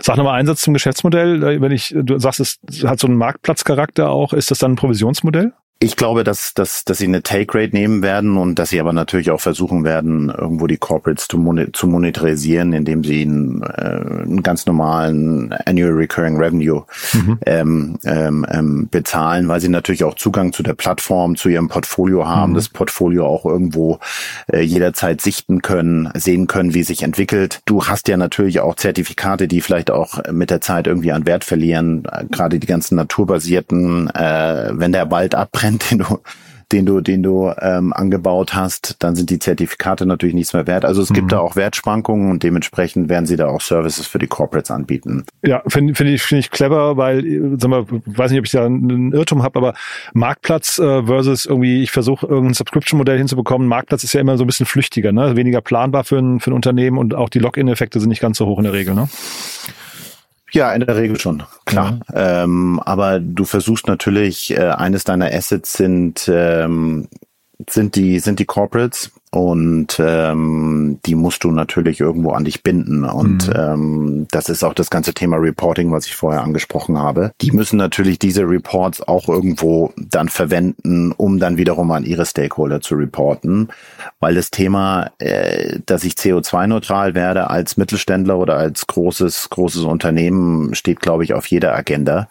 Sag 0.00 0.16
nochmal 0.16 0.38
Einsatz 0.38 0.62
zum 0.62 0.74
Geschäftsmodell. 0.74 1.60
Wenn 1.60 1.72
ich, 1.72 1.94
du 1.96 2.18
sagst, 2.18 2.40
es 2.40 2.58
hat 2.84 2.98
so 2.98 3.06
einen 3.06 3.16
Marktplatzcharakter 3.16 4.10
auch, 4.10 4.32
ist 4.32 4.50
das 4.50 4.58
dann 4.58 4.72
ein 4.72 4.76
Provisionsmodell? 4.76 5.52
Ich 5.78 5.96
glaube, 5.96 6.24
dass, 6.24 6.54
dass, 6.54 6.86
dass 6.86 6.96
sie 6.96 7.04
eine 7.04 7.22
Take 7.22 7.52
Rate 7.52 7.76
nehmen 7.76 8.00
werden 8.00 8.38
und 8.38 8.58
dass 8.58 8.70
sie 8.70 8.80
aber 8.80 8.94
natürlich 8.94 9.30
auch 9.30 9.42
versuchen 9.42 9.84
werden, 9.84 10.30
irgendwo 10.30 10.66
die 10.66 10.78
Corporates 10.78 11.28
zu, 11.28 11.36
mon 11.36 11.68
zu 11.74 11.86
monetarisieren, 11.86 12.72
indem 12.72 13.04
sie 13.04 13.20
einen, 13.20 13.62
äh, 13.62 14.22
einen 14.22 14.42
ganz 14.42 14.64
normalen 14.64 15.52
Annual 15.66 15.92
Recurring 15.92 16.38
Revenue 16.38 16.84
mhm. 17.12 17.38
ähm, 17.44 17.98
ähm, 18.06 18.46
ähm, 18.50 18.88
bezahlen, 18.90 19.48
weil 19.48 19.60
sie 19.60 19.68
natürlich 19.68 20.02
auch 20.04 20.14
Zugang 20.14 20.54
zu 20.54 20.62
der 20.62 20.72
Plattform, 20.72 21.36
zu 21.36 21.50
ihrem 21.50 21.68
Portfolio 21.68 22.26
haben, 22.26 22.52
mhm. 22.52 22.56
das 22.56 22.70
Portfolio 22.70 23.26
auch 23.26 23.44
irgendwo 23.44 23.98
äh, 24.50 24.62
jederzeit 24.62 25.20
sichten 25.20 25.60
können, 25.60 26.08
sehen 26.14 26.46
können, 26.46 26.72
wie 26.72 26.84
sich 26.84 27.02
entwickelt. 27.02 27.60
Du 27.66 27.84
hast 27.84 28.08
ja 28.08 28.16
natürlich 28.16 28.60
auch 28.60 28.76
Zertifikate, 28.76 29.46
die 29.46 29.60
vielleicht 29.60 29.90
auch 29.90 30.20
mit 30.32 30.48
der 30.48 30.62
Zeit 30.62 30.86
irgendwie 30.86 31.12
an 31.12 31.26
Wert 31.26 31.44
verlieren, 31.44 32.06
äh, 32.10 32.24
gerade 32.24 32.58
die 32.58 32.66
ganzen 32.66 32.96
naturbasierten, 32.96 34.08
äh, 34.08 34.70
wenn 34.72 34.92
der 34.92 35.10
Wald 35.10 35.34
abbrennt, 35.34 35.65
Trend, 35.66 35.90
den 35.90 35.98
du 35.98 36.20
den 36.72 36.84
du, 36.84 37.00
den 37.00 37.22
du 37.22 37.52
ähm, 37.60 37.92
angebaut 37.92 38.54
hast, 38.54 38.96
dann 38.98 39.14
sind 39.14 39.30
die 39.30 39.38
Zertifikate 39.38 40.04
natürlich 40.04 40.34
nichts 40.34 40.52
mehr 40.52 40.66
wert. 40.66 40.84
Also 40.84 41.00
es 41.00 41.10
mhm. 41.10 41.14
gibt 41.14 41.32
da 41.32 41.38
auch 41.38 41.54
Wertschwankungen 41.54 42.28
und 42.28 42.42
dementsprechend 42.42 43.08
werden 43.08 43.26
sie 43.26 43.36
da 43.36 43.46
auch 43.46 43.60
Services 43.60 44.08
für 44.08 44.18
die 44.18 44.26
Corporates 44.26 44.72
anbieten. 44.72 45.24
Ja, 45.44 45.62
finde 45.68 45.94
find 45.94 46.10
ich, 46.10 46.22
finde 46.22 46.40
ich 46.40 46.50
clever, 46.50 46.96
weil, 46.96 47.56
sag 47.58 47.70
mal, 47.70 47.86
weiß 48.06 48.32
nicht, 48.32 48.40
ob 48.40 48.46
ich 48.46 48.52
da 48.52 48.66
einen 48.66 49.12
Irrtum 49.12 49.44
habe, 49.44 49.56
aber 49.60 49.74
Marktplatz 50.12 50.80
äh, 50.80 51.04
versus 51.04 51.46
irgendwie, 51.46 51.84
ich 51.84 51.92
versuche 51.92 52.26
irgendein 52.26 52.54
Subscription-Modell 52.54 53.18
hinzubekommen. 53.18 53.68
Marktplatz 53.68 54.02
ist 54.02 54.14
ja 54.14 54.20
immer 54.20 54.36
so 54.36 54.42
ein 54.42 54.48
bisschen 54.48 54.66
flüchtiger, 54.66 55.12
ne? 55.12 55.36
weniger 55.36 55.60
planbar 55.60 56.02
für 56.02 56.18
ein, 56.18 56.40
für 56.40 56.50
ein 56.50 56.54
Unternehmen 56.54 56.98
und 56.98 57.14
auch 57.14 57.28
die 57.28 57.38
Login-Effekte 57.38 58.00
sind 58.00 58.08
nicht 58.08 58.20
ganz 58.20 58.38
so 58.38 58.46
hoch 58.46 58.58
in 58.58 58.64
der 58.64 58.72
Regel. 58.72 58.94
Ne? 58.94 59.08
Ja, 60.52 60.72
in 60.72 60.80
der 60.86 60.96
Regel 60.96 61.18
schon, 61.18 61.42
klar. 61.64 61.98
Ja. 62.14 62.44
Ähm, 62.44 62.80
aber 62.84 63.20
du 63.20 63.44
versuchst 63.44 63.88
natürlich, 63.88 64.52
äh, 64.52 64.70
eines 64.70 65.04
deiner 65.04 65.32
Assets 65.32 65.72
sind, 65.72 66.30
ähm, 66.32 67.08
sind 67.68 67.96
die, 67.96 68.20
sind 68.20 68.38
die 68.38 68.44
Corporates 68.44 69.12
und 69.30 69.98
ähm, 69.98 70.98
die 71.04 71.14
musst 71.14 71.44
du 71.44 71.50
natürlich 71.50 72.00
irgendwo 72.00 72.30
an 72.30 72.44
dich 72.44 72.62
binden. 72.62 73.04
Und 73.04 73.48
mhm. 73.48 73.54
ähm, 73.54 74.26
das 74.30 74.48
ist 74.48 74.64
auch 74.64 74.72
das 74.72 74.88
ganze 74.88 75.14
Thema 75.14 75.36
Reporting, 75.36 75.92
was 75.92 76.06
ich 76.06 76.14
vorher 76.14 76.42
angesprochen 76.42 76.98
habe. 76.98 77.32
Die 77.40 77.50
müssen 77.50 77.76
natürlich 77.76 78.18
diese 78.18 78.42
Reports 78.48 79.02
auch 79.02 79.28
irgendwo 79.28 79.92
dann 79.96 80.28
verwenden, 80.28 81.12
um 81.12 81.38
dann 81.38 81.56
wiederum 81.56 81.90
an 81.90 82.04
ihre 82.04 82.24
Stakeholder 82.24 82.80
zu 82.80 82.94
reporten. 82.94 83.68
Weil 84.20 84.36
das 84.36 84.50
Thema, 84.50 85.10
äh, 85.18 85.80
dass 85.84 86.04
ich 86.04 86.14
CO2-neutral 86.14 87.14
werde 87.14 87.50
als 87.50 87.76
Mittelständler 87.76 88.38
oder 88.38 88.56
als 88.56 88.86
großes, 88.86 89.50
großes 89.50 89.82
Unternehmen, 89.82 90.74
steht, 90.74 91.00
glaube 91.00 91.24
ich, 91.24 91.34
auf 91.34 91.46
jeder 91.46 91.74
Agenda 91.74 92.28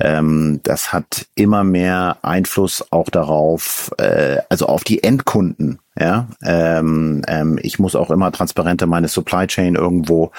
ähm, 0.00 0.60
das 0.62 0.92
hat 0.92 1.26
immer 1.34 1.64
mehr 1.64 2.18
Einfluss 2.22 2.84
auch 2.90 3.08
darauf, 3.10 3.90
äh, 3.98 4.36
also 4.48 4.66
auf 4.66 4.84
die 4.84 5.02
Endkunden. 5.02 5.80
Ja, 6.00 6.28
ähm, 6.44 7.22
ähm, 7.26 7.58
ich 7.60 7.80
muss 7.80 7.96
auch 7.96 8.10
immer 8.10 8.30
transparenter 8.30 8.86
meine 8.86 9.08
Supply 9.08 9.48
Chain 9.48 9.74
irgendwo 9.74 10.30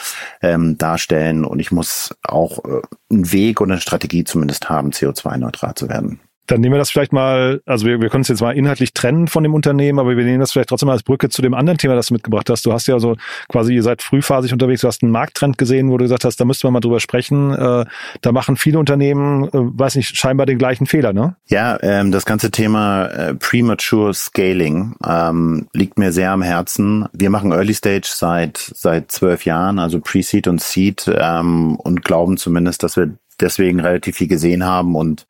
ähm, 0.41 0.77
darstellen 0.77 1.43
und 1.43 1.59
ich 1.59 1.71
muss 1.71 2.15
auch 2.23 2.63
äh, 2.63 2.81
einen 3.11 3.31
Weg 3.33 3.59
und 3.59 3.71
eine 3.71 3.81
Strategie 3.81 4.23
zumindest 4.23 4.69
haben, 4.69 4.91
CO2-neutral 4.91 5.75
zu 5.75 5.89
werden. 5.89 6.21
Dann 6.49 6.61
nehmen 6.61 6.73
wir 6.73 6.79
das 6.79 6.89
vielleicht 6.89 7.13
mal, 7.13 7.61
also 7.67 7.85
wir, 7.85 8.01
wir 8.01 8.09
können 8.09 8.23
es 8.23 8.27
jetzt 8.27 8.41
mal 8.41 8.57
inhaltlich 8.57 8.93
trennen 8.93 9.27
von 9.27 9.43
dem 9.43 9.53
Unternehmen, 9.53 9.99
aber 9.99 10.17
wir 10.17 10.23
nehmen 10.23 10.39
das 10.39 10.51
vielleicht 10.51 10.69
trotzdem 10.69 10.87
mal 10.87 10.93
als 10.93 11.03
Brücke 11.03 11.29
zu 11.29 11.43
dem 11.43 11.53
anderen 11.53 11.77
Thema, 11.77 11.93
das 11.93 12.07
du 12.07 12.15
mitgebracht 12.15 12.49
hast. 12.49 12.65
Du 12.65 12.73
hast 12.73 12.87
ja 12.87 12.99
so 12.99 13.17
quasi, 13.49 13.75
ihr 13.75 13.83
seid 13.83 14.01
frühphasig 14.01 14.51
unterwegs, 14.51 14.81
du 14.81 14.87
hast 14.87 15.03
einen 15.03 15.11
Markttrend 15.11 15.59
gesehen, 15.59 15.91
wo 15.91 15.97
du 15.97 16.05
gesagt 16.05 16.25
hast, 16.25 16.39
da 16.39 16.45
müsste 16.45 16.65
man 16.65 16.73
mal 16.73 16.79
drüber 16.79 16.99
sprechen. 16.99 17.53
Äh, 17.53 17.85
da 18.21 18.31
machen 18.31 18.57
viele 18.57 18.79
Unternehmen, 18.79 19.43
äh, 19.49 19.49
weiß 19.53 19.95
nicht, 19.95 20.17
scheinbar 20.17 20.47
den 20.47 20.57
gleichen 20.57 20.87
Fehler, 20.87 21.13
ne? 21.13 21.35
Ja, 21.49 21.77
ähm, 21.83 22.11
das 22.11 22.25
ganze 22.25 22.49
Thema 22.49 23.05
äh, 23.05 23.35
Premature 23.35 24.15
Scaling 24.15 24.95
ähm, 25.07 25.67
liegt 25.73 25.99
mir 25.99 26.11
sehr 26.11 26.31
am 26.31 26.41
Herzen. 26.41 27.05
Wir 27.13 27.29
machen 27.29 27.51
Early 27.51 27.75
Stage 27.75 28.09
seit 28.11 28.57
seit 28.57 29.11
zwölf 29.11 29.45
Jahren, 29.45 29.77
also 29.77 29.99
Pre-Seed 29.99 30.47
und 30.47 30.61
Seed 30.61 31.11
ähm, 31.13 31.75
und 31.75 32.03
glauben 32.03 32.37
zumindest, 32.37 32.81
dass 32.81 32.97
wir 32.97 33.11
deswegen 33.39 33.79
relativ 33.79 34.17
viel 34.17 34.27
gesehen 34.27 34.65
haben 34.65 34.95
und 34.95 35.27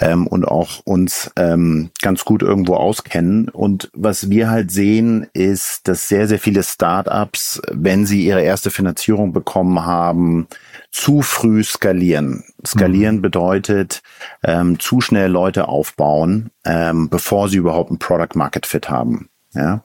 ähm, 0.00 0.26
und 0.26 0.44
auch 0.44 0.80
uns 0.84 1.30
ähm, 1.36 1.90
ganz 2.02 2.24
gut 2.24 2.42
irgendwo 2.42 2.74
auskennen. 2.74 3.48
Und 3.48 3.90
was 3.94 4.30
wir 4.30 4.50
halt 4.50 4.70
sehen, 4.70 5.26
ist, 5.32 5.86
dass 5.88 6.08
sehr, 6.08 6.26
sehr 6.26 6.38
viele 6.38 6.62
Startups, 6.62 7.60
wenn 7.70 8.06
sie 8.06 8.26
ihre 8.26 8.42
erste 8.42 8.70
Finanzierung 8.70 9.32
bekommen 9.32 9.84
haben, 9.84 10.48
zu 10.90 11.22
früh 11.22 11.62
skalieren. 11.62 12.44
Skalieren 12.66 13.16
mhm. 13.16 13.22
bedeutet 13.22 14.02
ähm, 14.42 14.78
zu 14.80 15.00
schnell 15.00 15.30
Leute 15.30 15.68
aufbauen, 15.68 16.50
ähm, 16.64 17.08
bevor 17.08 17.48
sie 17.48 17.56
überhaupt 17.56 17.90
ein 17.90 17.98
Product 17.98 18.34
Market 18.34 18.66
Fit 18.66 18.90
haben. 18.90 19.28
Ja. 19.54 19.84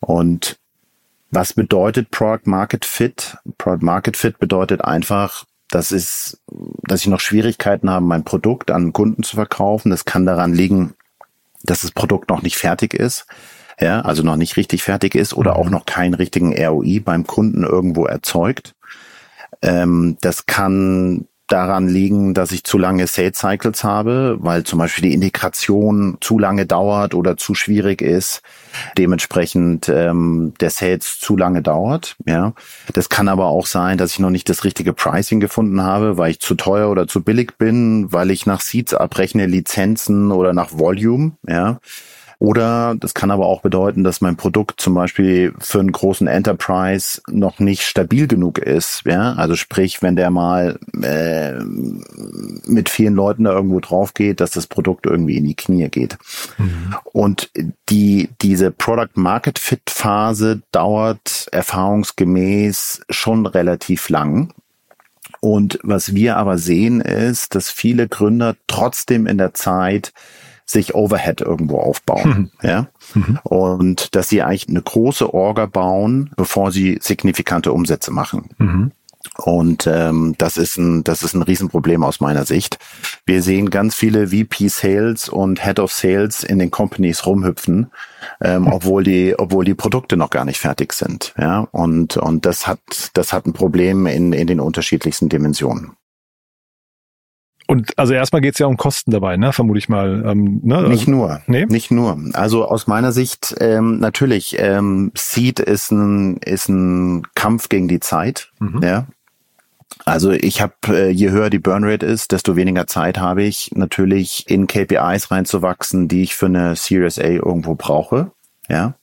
Und 0.00 0.58
was 1.30 1.52
bedeutet 1.52 2.10
Product 2.10 2.46
Market 2.46 2.84
Fit? 2.84 3.36
Product 3.58 3.84
Market 3.84 4.16
Fit 4.16 4.38
bedeutet 4.38 4.82
einfach, 4.82 5.44
das 5.70 5.92
ist, 5.92 6.40
dass 6.82 7.00
ich 7.00 7.08
noch 7.08 7.20
Schwierigkeiten 7.20 7.90
habe, 7.90 8.04
mein 8.04 8.24
Produkt 8.24 8.70
an 8.70 8.92
Kunden 8.92 9.22
zu 9.22 9.36
verkaufen. 9.36 9.90
Das 9.90 10.04
kann 10.04 10.26
daran 10.26 10.54
liegen, 10.54 10.94
dass 11.62 11.82
das 11.82 11.90
Produkt 11.90 12.30
noch 12.30 12.42
nicht 12.42 12.56
fertig 12.56 12.94
ist. 12.94 13.26
Ja, 13.80 14.00
also 14.00 14.24
noch 14.24 14.36
nicht 14.36 14.56
richtig 14.56 14.82
fertig 14.82 15.14
ist 15.14 15.34
oder 15.34 15.56
auch 15.56 15.66
mhm. 15.66 15.72
noch 15.72 15.86
keinen 15.86 16.14
richtigen 16.14 16.52
ROI 16.52 17.00
beim 17.04 17.26
Kunden 17.26 17.62
irgendwo 17.62 18.06
erzeugt. 18.06 18.74
Ähm, 19.62 20.16
das 20.20 20.46
kann 20.46 21.27
daran 21.48 21.88
liegen, 21.88 22.34
dass 22.34 22.52
ich 22.52 22.62
zu 22.62 22.78
lange 22.78 23.06
Sales 23.06 23.38
Cycles 23.38 23.82
habe, 23.82 24.36
weil 24.40 24.64
zum 24.64 24.78
Beispiel 24.78 25.08
die 25.08 25.14
Integration 25.14 26.18
zu 26.20 26.38
lange 26.38 26.66
dauert 26.66 27.14
oder 27.14 27.36
zu 27.36 27.54
schwierig 27.54 28.02
ist, 28.02 28.42
dementsprechend 28.96 29.88
ähm, 29.88 30.52
der 30.60 30.70
Sales 30.70 31.18
zu 31.18 31.36
lange 31.36 31.62
dauert. 31.62 32.16
Ja, 32.26 32.52
das 32.92 33.08
kann 33.08 33.28
aber 33.28 33.46
auch 33.46 33.66
sein, 33.66 33.98
dass 33.98 34.12
ich 34.12 34.18
noch 34.18 34.30
nicht 34.30 34.48
das 34.48 34.64
richtige 34.64 34.92
Pricing 34.92 35.40
gefunden 35.40 35.82
habe, 35.82 36.18
weil 36.18 36.30
ich 36.30 36.40
zu 36.40 36.54
teuer 36.54 36.90
oder 36.90 37.08
zu 37.08 37.22
billig 37.22 37.56
bin, 37.58 38.12
weil 38.12 38.30
ich 38.30 38.46
nach 38.46 38.60
Seeds 38.60 38.94
abrechne, 38.94 39.46
Lizenzen 39.46 40.30
oder 40.30 40.52
nach 40.52 40.70
Volume. 40.72 41.32
Ja, 41.46 41.80
Oder 42.40 42.94
das 42.94 43.14
kann 43.14 43.32
aber 43.32 43.46
auch 43.46 43.62
bedeuten, 43.62 44.04
dass 44.04 44.20
mein 44.20 44.36
Produkt 44.36 44.80
zum 44.80 44.94
Beispiel 44.94 45.52
für 45.58 45.80
einen 45.80 45.90
großen 45.90 46.28
Enterprise 46.28 47.20
noch 47.28 47.58
nicht 47.58 47.82
stabil 47.82 48.28
genug 48.28 48.58
ist. 48.58 49.02
Ja, 49.04 49.32
also 49.32 49.56
sprich, 49.56 50.02
wenn 50.02 50.14
der 50.14 50.30
mal 50.30 50.78
äh, 51.02 51.54
mit 52.64 52.90
vielen 52.90 53.14
Leuten 53.14 53.44
da 53.44 53.52
irgendwo 53.52 53.80
drauf 53.80 54.14
geht, 54.14 54.40
dass 54.40 54.52
das 54.52 54.68
Produkt 54.68 55.06
irgendwie 55.06 55.36
in 55.36 55.46
die 55.46 55.56
Knie 55.56 55.88
geht. 55.88 56.16
Mhm. 56.58 56.94
Und 57.12 57.50
die 57.88 58.28
diese 58.40 58.70
Product 58.70 59.16
Market 59.16 59.58
Fit 59.58 59.82
Phase 59.88 60.62
dauert 60.70 61.48
erfahrungsgemäß 61.50 63.00
schon 63.10 63.46
relativ 63.46 64.10
lang. 64.10 64.52
Und 65.40 65.80
was 65.82 66.14
wir 66.14 66.36
aber 66.36 66.56
sehen 66.56 67.00
ist, 67.00 67.56
dass 67.56 67.68
viele 67.68 68.06
Gründer 68.06 68.54
trotzdem 68.68 69.26
in 69.26 69.38
der 69.38 69.54
Zeit 69.54 70.12
sich 70.68 70.94
Overhead 70.94 71.40
irgendwo 71.40 71.78
aufbauen, 71.78 72.50
mhm. 72.60 72.68
ja. 72.68 72.88
Mhm. 73.14 73.38
Und 73.42 74.14
dass 74.14 74.28
sie 74.28 74.42
eigentlich 74.42 74.68
eine 74.68 74.82
große 74.82 75.32
Orga 75.32 75.64
bauen, 75.64 76.30
bevor 76.36 76.72
sie 76.72 76.98
signifikante 77.00 77.72
Umsätze 77.72 78.10
machen. 78.10 78.50
Mhm. 78.58 78.92
Und 79.36 79.86
ähm, 79.86 80.34
das 80.38 80.56
ist 80.56 80.76
ein 80.76 81.04
das 81.04 81.22
ist 81.22 81.34
ein 81.34 81.42
Riesenproblem 81.42 82.04
aus 82.04 82.20
meiner 82.20 82.44
Sicht. 82.44 82.78
Wir 83.24 83.42
sehen 83.42 83.70
ganz 83.70 83.94
viele 83.94 84.28
VP 84.28 84.68
Sales 84.68 85.28
und 85.28 85.64
Head 85.64 85.80
of 85.80 85.92
Sales 85.92 86.44
in 86.44 86.58
den 86.58 86.70
Companies 86.70 87.26
rumhüpfen, 87.26 87.90
ähm, 88.40 88.66
hm. 88.66 88.72
obwohl 88.72 89.04
die 89.04 89.34
obwohl 89.36 89.64
die 89.64 89.74
Produkte 89.74 90.16
noch 90.16 90.30
gar 90.30 90.44
nicht 90.44 90.58
fertig 90.58 90.92
sind. 90.92 91.34
Ja 91.36 91.66
und 91.72 92.16
und 92.16 92.46
das 92.46 92.66
hat 92.66 92.80
das 93.14 93.32
hat 93.32 93.46
ein 93.46 93.52
Problem 93.52 94.06
in 94.06 94.32
in 94.32 94.46
den 94.46 94.60
unterschiedlichsten 94.60 95.28
Dimensionen. 95.28 95.92
Und 97.70 97.98
also 97.98 98.14
erstmal 98.14 98.40
geht 98.40 98.54
es 98.54 98.58
ja 98.58 98.66
um 98.66 98.78
Kosten 98.78 99.10
dabei, 99.10 99.36
ne? 99.36 99.52
Vermute 99.52 99.78
ich 99.78 99.90
mal. 99.90 100.24
Ähm, 100.26 100.60
ne? 100.64 100.88
Nicht 100.88 101.06
nur. 101.06 101.42
Nee? 101.46 101.66
Nicht 101.66 101.90
nur. 101.90 102.18
Also 102.32 102.64
aus 102.64 102.86
meiner 102.86 103.12
Sicht 103.12 103.54
ähm, 103.60 103.98
natürlich. 103.98 104.56
Ähm, 104.58 105.12
Seed 105.14 105.60
ist 105.60 105.92
ein 105.92 106.38
ist 106.38 106.70
ein 106.70 107.24
Kampf 107.34 107.68
gegen 107.68 107.86
die 107.86 108.00
Zeit. 108.00 108.50
Mhm. 108.58 108.82
Ja. 108.82 109.06
Also 110.06 110.30
ich 110.30 110.62
habe, 110.62 110.72
äh, 110.88 111.10
je 111.10 111.30
höher 111.30 111.50
die 111.50 111.58
Burnrate 111.58 112.06
ist, 112.06 112.32
desto 112.32 112.56
weniger 112.56 112.86
Zeit 112.86 113.18
habe 113.18 113.42
ich 113.42 113.70
natürlich 113.74 114.48
in 114.48 114.66
KPIs 114.66 115.30
reinzuwachsen, 115.30 116.08
die 116.08 116.22
ich 116.22 116.34
für 116.34 116.46
eine 116.46 116.74
Series 116.74 117.18
A 117.18 117.24
irgendwo 117.24 117.74
brauche. 117.74 118.30
Ja, 118.70 118.94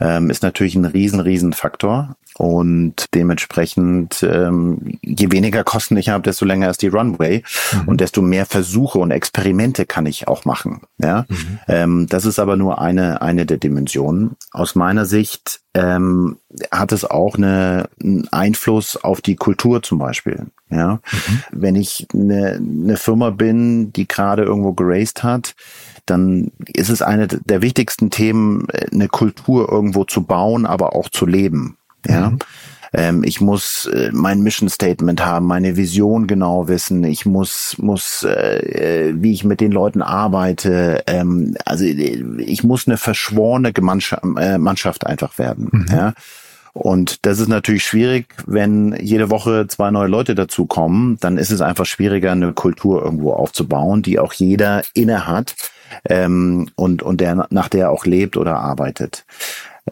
ähm, 0.00 0.30
ist 0.30 0.42
natürlich 0.42 0.74
ein 0.74 0.84
riesen, 0.84 1.20
riesen 1.20 1.52
Faktor. 1.52 2.16
Und 2.38 3.06
dementsprechend, 3.14 4.22
ähm, 4.22 4.98
je 5.02 5.32
weniger 5.32 5.64
Kosten 5.64 5.96
ich 5.96 6.08
habe, 6.08 6.22
desto 6.22 6.44
länger 6.44 6.70
ist 6.70 6.82
die 6.82 6.86
Runway 6.86 7.42
mhm. 7.72 7.88
und 7.88 8.00
desto 8.00 8.22
mehr 8.22 8.46
Versuche 8.46 9.00
und 9.00 9.10
Experimente 9.10 9.86
kann 9.86 10.06
ich 10.06 10.28
auch 10.28 10.44
machen. 10.44 10.82
Ja, 10.98 11.26
mhm. 11.28 11.58
ähm, 11.66 12.06
das 12.08 12.24
ist 12.24 12.38
aber 12.38 12.56
nur 12.56 12.80
eine 12.80 13.22
eine 13.22 13.44
der 13.44 13.56
Dimensionen. 13.56 14.36
Aus 14.52 14.76
meiner 14.76 15.04
Sicht 15.04 15.60
ähm, 15.74 16.36
hat 16.70 16.92
es 16.92 17.04
auch 17.04 17.34
eine, 17.34 17.88
einen 18.00 18.28
Einfluss 18.28 18.96
auf 18.96 19.20
die 19.20 19.34
Kultur 19.34 19.82
zum 19.82 19.98
Beispiel. 19.98 20.46
Ja, 20.70 21.00
mhm. 21.10 21.42
wenn 21.50 21.74
ich 21.74 22.06
eine, 22.14 22.52
eine 22.52 22.96
Firma 22.98 23.30
bin, 23.30 23.92
die 23.92 24.06
gerade 24.06 24.44
irgendwo 24.44 24.74
geraced 24.74 25.24
hat, 25.24 25.56
dann 26.06 26.52
ist 26.72 26.88
es 26.88 27.02
eine 27.02 27.26
der 27.26 27.62
wichtigsten 27.62 28.10
Themen, 28.10 28.68
eine 28.92 29.08
Kultur 29.08 29.68
irgendwo 29.68 30.04
zu 30.04 30.22
bauen, 30.22 30.66
aber 30.66 30.94
auch 30.94 31.08
zu 31.08 31.26
leben. 31.26 31.77
Ja. 32.08 32.30
Mhm. 32.30 32.38
Ähm, 32.92 33.22
ich 33.24 33.40
muss 33.40 33.86
äh, 33.86 34.10
mein 34.12 34.40
Mission 34.40 34.68
Statement 34.68 35.24
haben, 35.24 35.46
meine 35.46 35.76
Vision 35.76 36.26
genau 36.26 36.68
wissen. 36.68 37.04
Ich 37.04 37.26
muss, 37.26 37.76
muss, 37.78 38.22
äh, 38.24 39.12
wie 39.14 39.32
ich 39.32 39.44
mit 39.44 39.60
den 39.60 39.72
Leuten 39.72 40.00
arbeite. 40.00 41.02
Ähm, 41.06 41.54
also 41.64 41.84
äh, 41.84 42.24
ich 42.38 42.64
muss 42.64 42.86
eine 42.86 42.96
verschworene 42.96 43.72
Mannschaft, 43.80 44.22
äh, 44.38 44.58
Mannschaft 44.58 45.06
einfach 45.06 45.38
werden. 45.38 45.68
Mhm. 45.70 45.86
Ja. 45.90 46.14
Und 46.72 47.26
das 47.26 47.40
ist 47.40 47.48
natürlich 47.48 47.84
schwierig, 47.84 48.26
wenn 48.46 48.96
jede 49.00 49.30
Woche 49.30 49.66
zwei 49.66 49.90
neue 49.90 50.08
Leute 50.08 50.34
dazukommen, 50.34 51.18
dann 51.20 51.36
ist 51.36 51.50
es 51.50 51.60
einfach 51.60 51.86
schwieriger, 51.86 52.32
eine 52.32 52.52
Kultur 52.52 53.02
irgendwo 53.02 53.32
aufzubauen, 53.32 54.02
die 54.02 54.18
auch 54.18 54.32
jeder 54.32 54.82
inne 54.94 55.26
hat 55.26 55.56
ähm, 56.04 56.70
und, 56.76 57.02
und 57.02 57.20
der, 57.20 57.48
nach 57.50 57.68
der 57.68 57.90
auch 57.90 58.06
lebt 58.06 58.36
oder 58.36 58.60
arbeitet. 58.60 59.24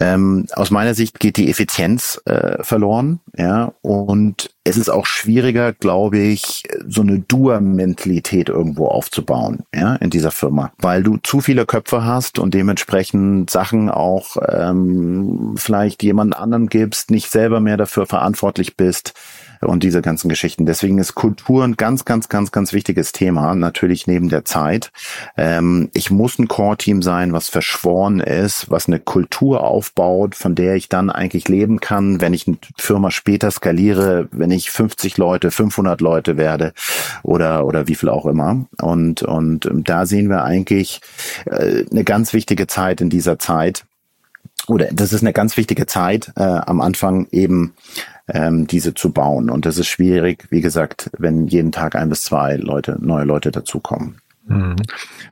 Ähm, 0.00 0.47
aus 0.53 0.71
meiner 0.71 0.95
Sicht 0.95 1.21
geht 1.21 1.37
die 1.37 1.50
Effizienz 1.50 2.21
äh, 2.25 2.62
verloren, 2.62 3.21
ja, 3.37 3.73
und 3.83 4.50
es 4.65 4.76
ist 4.76 4.88
auch 4.88 5.07
schwieriger, 5.07 5.73
glaube 5.73 6.19
ich, 6.19 6.65
so 6.88 7.03
eine 7.03 7.21
Dur-Mentalität 7.21 8.49
irgendwo 8.49 8.87
aufzubauen, 8.87 9.61
ja, 9.75 9.97
in 9.97 10.11
dieser 10.11 10.31
Firma, 10.31 10.73
weil 10.79 11.03
du 11.03 11.19
zu 11.19 11.41
viele 11.41 11.67
Köpfe 11.67 12.05
hast 12.05 12.38
und 12.38 12.55
dementsprechend 12.55 13.50
Sachen 13.50 13.91
auch 13.91 14.37
ähm, 14.49 15.55
vielleicht 15.57 16.03
jemand 16.03 16.37
anderen 16.37 16.69
gibst, 16.69 17.11
nicht 17.11 17.31
selber 17.31 17.61
mehr 17.61 17.76
dafür 17.76 18.07
verantwortlich 18.07 18.76
bist 18.76 19.15
und 19.60 19.82
diese 19.82 20.02
ganzen 20.02 20.28
Geschichten. 20.28 20.66
Deswegen 20.66 20.99
ist 20.99 21.14
Kultur 21.14 21.64
ein 21.64 21.76
ganz, 21.76 22.04
ganz, 22.04 22.28
ganz, 22.28 22.52
ganz 22.52 22.73
wichtiges 22.73 23.12
Thema, 23.12 23.54
natürlich 23.54 24.06
neben 24.06 24.28
der 24.28 24.45
Zeit. 24.45 24.90
Ähm, 25.36 25.90
ich 25.95 26.10
muss 26.10 26.38
ein 26.38 26.49
Core-Team 26.49 27.02
sein, 27.02 27.32
was 27.32 27.49
verschworen 27.49 28.21
ist, 28.21 28.71
was 28.71 28.86
eine 28.86 29.00
Kultur 29.00 29.64
aufbaut, 29.64 30.34
von 30.34 30.54
der 30.54 30.75
ich 30.75 30.88
dann 30.88 31.10
eigentlich 31.10 31.49
leben 31.49 31.80
kann, 31.80 32.21
wenn 32.21 32.34
ich 32.34 32.47
eine 32.47 32.58
Firma 32.76 33.10
später 33.10 33.50
skaliere, 33.50 34.28
wenn 34.32 34.50
ich 34.50 34.71
50 34.71 35.16
Leute, 35.16 35.50
500 35.50 36.00
Leute 36.00 36.36
werde 36.36 36.73
oder, 37.23 37.66
oder 37.66 37.88
wie 37.88 37.95
viel 37.95 38.08
auch 38.08 38.26
immer. 38.26 38.66
Und, 38.80 39.23
und 39.23 39.71
da 39.73 40.06
sehen 40.06 40.28
wir 40.28 40.45
eigentlich 40.45 41.00
äh, 41.47 41.84
eine 41.90 42.04
ganz 42.04 42.32
wichtige 42.32 42.66
Zeit 42.66 43.00
in 43.00 43.10
dieser 43.10 43.38
Zeit, 43.38 43.84
oder 44.69 44.88
das 44.92 45.12
ist 45.12 45.23
eine 45.23 45.32
ganz 45.32 45.56
wichtige 45.56 45.86
Zeit 45.86 46.32
äh, 46.36 46.42
am 46.42 46.80
Anfang 46.80 47.28
eben 47.30 47.75
ähm, 48.28 48.66
diese 48.66 48.95
zu 48.95 49.12
bauen. 49.12 49.50
Und 49.50 49.66
das 49.66 49.78
ist 49.78 49.86
schwierig, 49.86 50.47
wie 50.50 50.60
gesagt, 50.60 51.10
wenn 51.19 51.47
jeden 51.47 51.73
Tag 51.73 51.95
ein 51.95 52.08
bis 52.08 52.23
zwei 52.23 52.56
Leute, 52.56 52.97
neue 53.00 53.25
Leute 53.25 53.50
dazukommen. 53.50 54.19
Mhm. 54.49 54.76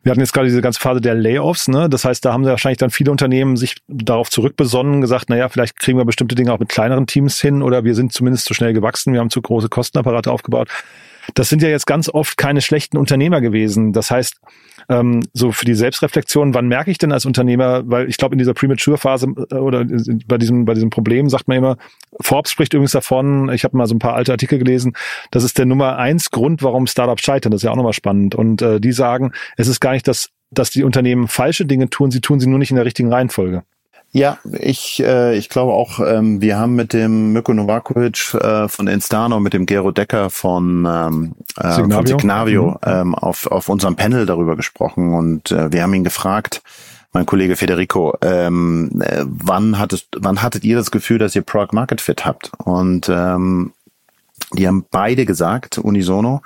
Wir 0.03 0.11
hatten 0.11 0.21
jetzt 0.21 0.33
gerade 0.33 0.49
diese 0.49 0.61
ganze 0.61 0.81
Phase 0.81 1.01
der 1.01 1.15
Layoffs, 1.15 1.69
ne? 1.69 1.89
Das 1.89 2.05
heißt, 2.05 2.25
da 2.25 2.33
haben 2.33 2.45
wahrscheinlich 2.45 2.79
dann 2.79 2.91
viele 2.91 3.11
Unternehmen 3.11 3.57
sich 3.57 3.77
darauf 3.87 4.29
zurückbesonnen, 4.29 5.01
gesagt, 5.01 5.31
naja, 5.31 5.49
vielleicht 5.49 5.77
kriegen 5.77 5.99
wir 5.99 6.05
bestimmte 6.05 6.35
Dinge 6.35 6.53
auch 6.53 6.59
mit 6.59 6.69
kleineren 6.69 7.07
Teams 7.07 7.41
hin 7.41 7.63
oder 7.63 7.85
wir 7.85 7.95
sind 7.95 8.13
zumindest 8.13 8.47
zu 8.47 8.55
schnell 8.55 8.73
gewachsen, 8.73 9.13
wir 9.13 9.21
haben 9.21 9.31
zu 9.31 9.41
große 9.41 9.69
Kostenapparate 9.69 10.31
aufgebaut. 10.31 10.69
Das 11.35 11.49
sind 11.49 11.63
ja 11.63 11.69
jetzt 11.69 11.87
ganz 11.87 12.09
oft 12.09 12.37
keine 12.37 12.61
schlechten 12.61 12.99
Unternehmer 12.99 13.41
gewesen. 13.41 13.93
Das 13.93 14.11
heißt, 14.11 14.41
ähm, 14.89 15.23
so 15.33 15.53
für 15.53 15.65
die 15.65 15.75
Selbstreflexion, 15.75 16.55
wann 16.55 16.69
merke 16.69 16.91
ich 16.91 16.99
denn 16.99 17.13
als 17.13 17.25
Unternehmer, 17.25 17.83
weil 17.87 18.09
ich 18.09 18.17
glaube, 18.17 18.35
in 18.35 18.39
dieser 18.39 18.55
Premature-Phase 18.55 19.29
äh, 19.51 19.55
oder 19.55 19.85
bei 20.27 20.39
diesem, 20.39 20.65
bei 20.65 20.75
diesem 20.75 20.91
Problem 20.91 21.29
sagt 21.29 21.49
man 21.49 21.59
immer, 21.59 21.77
Forbes 22.21 22.53
spricht 22.53 22.75
übrigens 22.75 22.93
davon, 22.93 23.51
ich 23.53 23.65
habe 23.65 23.77
mal 23.77 23.87
so 23.87 23.95
ein 23.95 23.99
paar 23.99 24.15
alte 24.15 24.33
Artikel 24.33 24.59
gelesen, 24.59 24.95
das 25.31 25.45
ist 25.45 25.59
der 25.59 25.67
Nummer 25.67 25.97
eins 25.97 26.31
Grund, 26.31 26.63
warum 26.63 26.87
Startups 26.87 27.23
scheitern. 27.23 27.51
Das 27.51 27.61
ist 27.61 27.65
ja 27.65 27.71
auch 27.71 27.77
nochmal 27.77 27.93
spannend. 27.93 28.35
Und 28.35 28.63
äh, 28.63 28.81
die 28.81 28.93
sagen, 28.93 29.33
es 29.57 29.69
ist 29.69 29.81
gar 29.81 29.93
nicht 29.93 30.07
das, 30.07 30.31
dass 30.51 30.71
die 30.71 30.85
Unternehmen 30.85 31.29
falsche 31.29 31.67
Dinge 31.67 31.89
tun, 31.89 32.11
sie 32.11 32.21
tun 32.21 32.41
sie 32.41 32.47
nur 32.47 32.59
nicht 32.59 32.71
in 32.71 32.77
der 32.77 32.85
richtigen 32.85 33.13
Reihenfolge. 33.13 33.65
Ja, 34.15 34.39
ich, 34.61 35.03
äh, 35.03 35.37
ich 35.37 35.49
glaube 35.49 35.73
auch, 35.73 35.99
ähm, 35.99 36.41
wir 36.41 36.57
haben 36.57 36.77
mit 36.77 36.93
dem 36.93 37.33
Mirko 37.33 37.53
Novakovic 37.53 38.33
äh, 38.35 38.69
von 38.69 38.87
Instano, 38.87 39.41
mit 39.41 39.55
dem 39.55 39.67
Gero 39.67 39.91
Decker 39.91 40.31
von, 40.31 40.87
ähm, 40.89 41.35
äh, 41.59 41.73
Signavio, 41.73 41.97
von 41.97 42.07
Signavio 42.07 42.67
mhm. 42.71 42.77
ähm, 42.85 43.15
auf, 43.17 43.49
auf 43.49 43.69
unserem 43.69 43.97
Panel 43.97 44.25
darüber 44.25 44.55
gesprochen 44.55 45.15
und 45.15 45.51
äh, 45.51 45.73
wir 45.73 45.83
haben 45.83 45.93
ihn 45.95 46.05
gefragt, 46.05 46.63
mein 47.13 47.27
Kollege 47.27 47.57
Federico, 47.57 48.17
ähm, 48.23 49.03
äh, 49.03 49.25
wann, 49.27 49.81
hattest, 49.81 50.07
wann 50.17 50.43
hattet 50.43 50.63
ihr 50.63 50.77
das 50.77 50.93
Gefühl, 50.93 51.19
dass 51.19 51.35
ihr 51.35 51.43
Product 51.43 51.73
Market 51.73 52.01
Fit 52.01 52.25
habt? 52.25 52.53
Und 52.59 53.09
ähm, 53.09 53.73
die 54.53 54.69
haben 54.69 54.87
beide 54.93 55.27
gesagt, 55.27 55.79
unisono, 55.79 56.43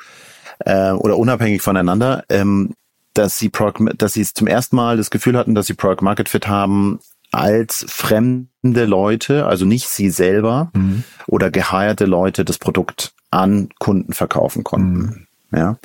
äh, 0.61 0.93
oder 0.93 1.19
unabhängig 1.19 1.61
voneinander, 1.61 2.25
ähm, 2.31 2.73
dass 3.13 3.37
sie, 3.37 3.51
Product, 3.51 3.93
dass 3.99 4.15
sie 4.15 4.25
zum 4.25 4.47
ersten 4.47 4.77
Mal 4.77 4.97
das 4.97 5.11
Gefühl 5.11 5.37
hatten, 5.37 5.55
dass 5.55 5.67
sie 5.67 5.75
Product 5.75 6.03
Market 6.03 6.31
Fit 6.31 6.49
haben, 6.49 7.01
als 7.33 7.85
fremde 7.89 8.85
Leute, 8.85 9.47
also 9.47 9.65
nicht 9.65 9.89
sie 9.89 10.11
selber 10.11 10.71
mhm. 10.75 11.05
oder 11.27 11.51
geheierte 11.51 12.07
Leute 12.07 12.45
das 12.45 12.59
Produkt 12.59 13.13
an 13.31 13.69
Kunden 13.79 14.13
verkaufen 14.13 14.65
konnten. 14.65 15.27
Mhm. 15.51 15.59
Ja. 15.59 15.79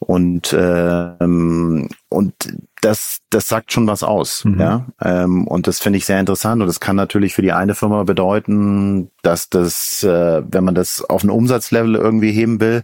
Und 0.00 0.54
ähm, 0.56 1.88
und 2.08 2.34
das 2.82 3.18
das 3.30 3.48
sagt 3.48 3.72
schon 3.72 3.88
was 3.88 4.04
aus, 4.04 4.44
mhm. 4.44 4.60
ja. 4.60 4.86
Ähm, 5.02 5.46
und 5.48 5.66
das 5.66 5.80
finde 5.80 5.96
ich 5.96 6.06
sehr 6.06 6.20
interessant 6.20 6.62
und 6.62 6.68
das 6.68 6.78
kann 6.78 6.94
natürlich 6.94 7.34
für 7.34 7.42
die 7.42 7.52
eine 7.52 7.74
Firma 7.74 8.04
bedeuten, 8.04 9.10
dass 9.22 9.50
das, 9.50 10.04
äh, 10.04 10.42
wenn 10.48 10.62
man 10.62 10.76
das 10.76 11.02
auf 11.02 11.24
ein 11.24 11.30
Umsatzlevel 11.30 11.96
irgendwie 11.96 12.30
heben 12.30 12.60
will, 12.60 12.82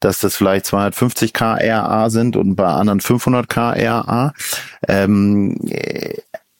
dass 0.00 0.18
das 0.18 0.34
vielleicht 0.34 0.66
250k 0.66 1.58
RA 1.70 2.10
sind 2.10 2.36
und 2.36 2.56
bei 2.56 2.66
anderen 2.66 3.00
500k 3.00 3.86
RA. 3.86 4.32
Ähm, 4.88 5.56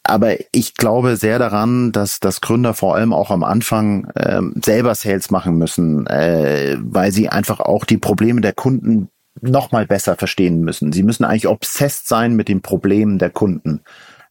aber 0.08 0.36
ich 0.52 0.74
glaube 0.74 1.16
sehr 1.16 1.38
daran, 1.38 1.92
dass, 1.92 2.20
dass 2.20 2.40
Gründer 2.40 2.74
vor 2.74 2.94
allem 2.94 3.12
auch 3.12 3.30
am 3.30 3.42
Anfang 3.42 4.08
äh, 4.14 4.40
selber 4.64 4.94
Sales 4.94 5.30
machen 5.30 5.58
müssen, 5.58 6.06
äh, 6.06 6.76
weil 6.80 7.12
sie 7.12 7.28
einfach 7.28 7.60
auch 7.60 7.84
die 7.84 7.98
Probleme 7.98 8.40
der 8.40 8.52
Kunden 8.52 9.08
noch 9.40 9.72
mal 9.72 9.86
besser 9.86 10.16
verstehen 10.16 10.60
müssen. 10.60 10.92
Sie 10.92 11.02
müssen 11.02 11.24
eigentlich 11.24 11.48
obsessed 11.48 12.08
sein 12.08 12.36
mit 12.36 12.48
den 12.48 12.62
Problemen 12.62 13.18
der 13.18 13.30
Kunden. 13.30 13.82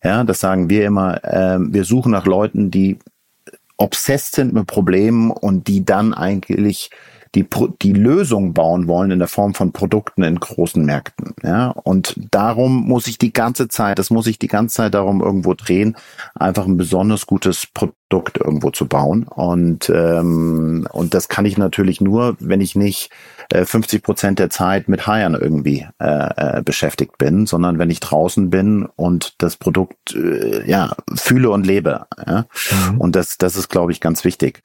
Ja, 0.03 0.23
das 0.23 0.39
sagen 0.39 0.69
wir 0.69 0.85
immer. 0.85 1.23
Äh, 1.23 1.57
wir 1.59 1.83
suchen 1.83 2.11
nach 2.11 2.25
Leuten, 2.25 2.71
die 2.71 2.99
obsessed 3.77 4.35
sind 4.35 4.53
mit 4.53 4.67
Problemen 4.67 5.31
und 5.31 5.67
die 5.67 5.83
dann 5.83 6.13
eigentlich 6.13 6.89
die, 7.35 7.45
die 7.81 7.93
Lösung 7.93 8.53
bauen 8.53 8.87
wollen 8.87 9.11
in 9.11 9.19
der 9.19 9.27
Form 9.27 9.53
von 9.53 9.71
Produkten 9.71 10.23
in 10.23 10.39
großen 10.39 10.83
Märkten. 10.83 11.33
Ja, 11.43 11.69
und 11.69 12.15
darum 12.31 12.87
muss 12.87 13.07
ich 13.07 13.17
die 13.17 13.33
ganze 13.33 13.67
Zeit, 13.67 13.99
das 13.99 14.09
muss 14.09 14.27
ich 14.27 14.39
die 14.39 14.47
ganze 14.47 14.75
Zeit 14.75 14.93
darum 14.93 15.21
irgendwo 15.21 15.53
drehen, 15.53 15.97
einfach 16.33 16.65
ein 16.65 16.77
besonders 16.77 17.27
gutes 17.27 17.67
Produkt 17.67 18.37
irgendwo 18.37 18.71
zu 18.71 18.87
bauen. 18.87 19.23
Und, 19.23 19.89
ähm, 19.93 20.87
und 20.91 21.13
das 21.13 21.27
kann 21.27 21.45
ich 21.45 21.57
natürlich 21.57 21.99
nur, 21.99 22.37
wenn 22.39 22.61
ich 22.61 22.75
nicht 22.75 23.11
äh, 23.51 23.65
50 23.65 24.01
Prozent 24.01 24.39
der 24.39 24.49
Zeit 24.49 24.87
mit 24.87 25.05
Hiren 25.05 25.35
irgendwie 25.35 25.85
äh, 25.99 26.59
äh, 26.59 26.61
beschäftigt 26.63 27.17
bin, 27.17 27.45
sondern 27.45 27.77
wenn 27.79 27.89
ich 27.89 27.99
draußen 27.99 28.49
bin 28.49 28.87
und 28.95 29.35
das 29.39 29.57
Produkt 29.57 30.15
äh, 30.15 30.67
ja 30.69 30.95
fühle 31.13 31.49
und 31.49 31.67
lebe. 31.67 32.05
Ja? 32.25 32.45
Mhm. 32.71 33.01
Und 33.01 33.15
das, 33.15 33.37
das 33.37 33.57
ist, 33.57 33.69
glaube 33.69 33.91
ich, 33.91 33.99
ganz 33.99 34.23
wichtig. 34.23 34.63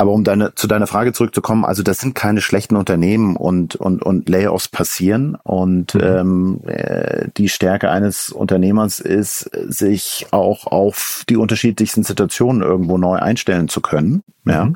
Aber 0.00 0.12
um 0.12 0.24
deine, 0.24 0.54
zu 0.54 0.66
deiner 0.66 0.86
Frage 0.86 1.12
zurückzukommen, 1.12 1.66
also 1.66 1.82
das 1.82 1.98
sind 1.98 2.14
keine 2.14 2.40
schlechten 2.40 2.74
Unternehmen 2.74 3.36
und, 3.36 3.76
und, 3.76 4.02
und 4.02 4.30
Layoffs 4.30 4.66
passieren. 4.66 5.36
Und 5.42 5.94
mhm. 5.94 6.00
ähm, 6.00 6.60
äh, 6.64 7.28
die 7.36 7.50
Stärke 7.50 7.90
eines 7.90 8.30
Unternehmers 8.30 9.00
ist, 9.00 9.50
sich 9.68 10.28
auch 10.30 10.66
auf 10.66 11.24
die 11.28 11.36
unterschiedlichsten 11.36 12.02
Situationen 12.02 12.62
irgendwo 12.62 12.96
neu 12.96 13.18
einstellen 13.18 13.68
zu 13.68 13.82
können. 13.82 14.22
Mhm. 14.44 14.52
Ja. 14.52 14.72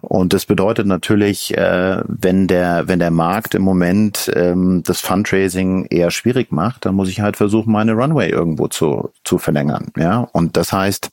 Und 0.00 0.32
das 0.32 0.46
bedeutet 0.46 0.86
natürlich, 0.86 1.54
äh, 1.54 2.02
wenn 2.06 2.46
der, 2.46 2.88
wenn 2.88 2.98
der 2.98 3.10
Markt 3.10 3.54
im 3.54 3.62
Moment 3.62 4.32
ähm, 4.34 4.82
das 4.86 5.02
Fundraising 5.02 5.84
eher 5.90 6.10
schwierig 6.10 6.50
macht, 6.50 6.86
dann 6.86 6.94
muss 6.94 7.10
ich 7.10 7.20
halt 7.20 7.36
versuchen, 7.36 7.72
meine 7.72 7.92
Runway 7.92 8.30
irgendwo 8.30 8.68
zu, 8.68 9.10
zu 9.22 9.36
verlängern. 9.36 9.88
Ja. 9.98 10.26
Und 10.32 10.56
das 10.56 10.72
heißt, 10.72 11.10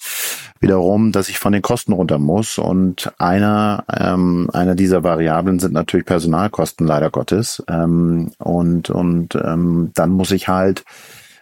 wiederum, 0.60 1.12
dass 1.12 1.30
ich 1.30 1.40
von 1.40 1.54
den 1.54 1.62
Kosten 1.62 1.94
runter 1.94 2.20
muss. 2.20 2.58
Und 2.58 3.12
einer, 3.18 3.84
ähm, 3.94 4.50
einer 4.54 4.76
dieser 4.76 5.04
Variablen 5.04 5.60
sind 5.60 5.74
natürlich 5.74 6.06
Personalkosten, 6.06 6.86
leider 6.86 7.10
Gottes. 7.10 7.64
Ähm, 7.70 8.32
und 8.38 8.90
und 8.90 9.36
ähm, 9.36 9.92
dann 9.96 10.10
muss 10.12 10.32
ich 10.32 10.48
halt 10.48 10.84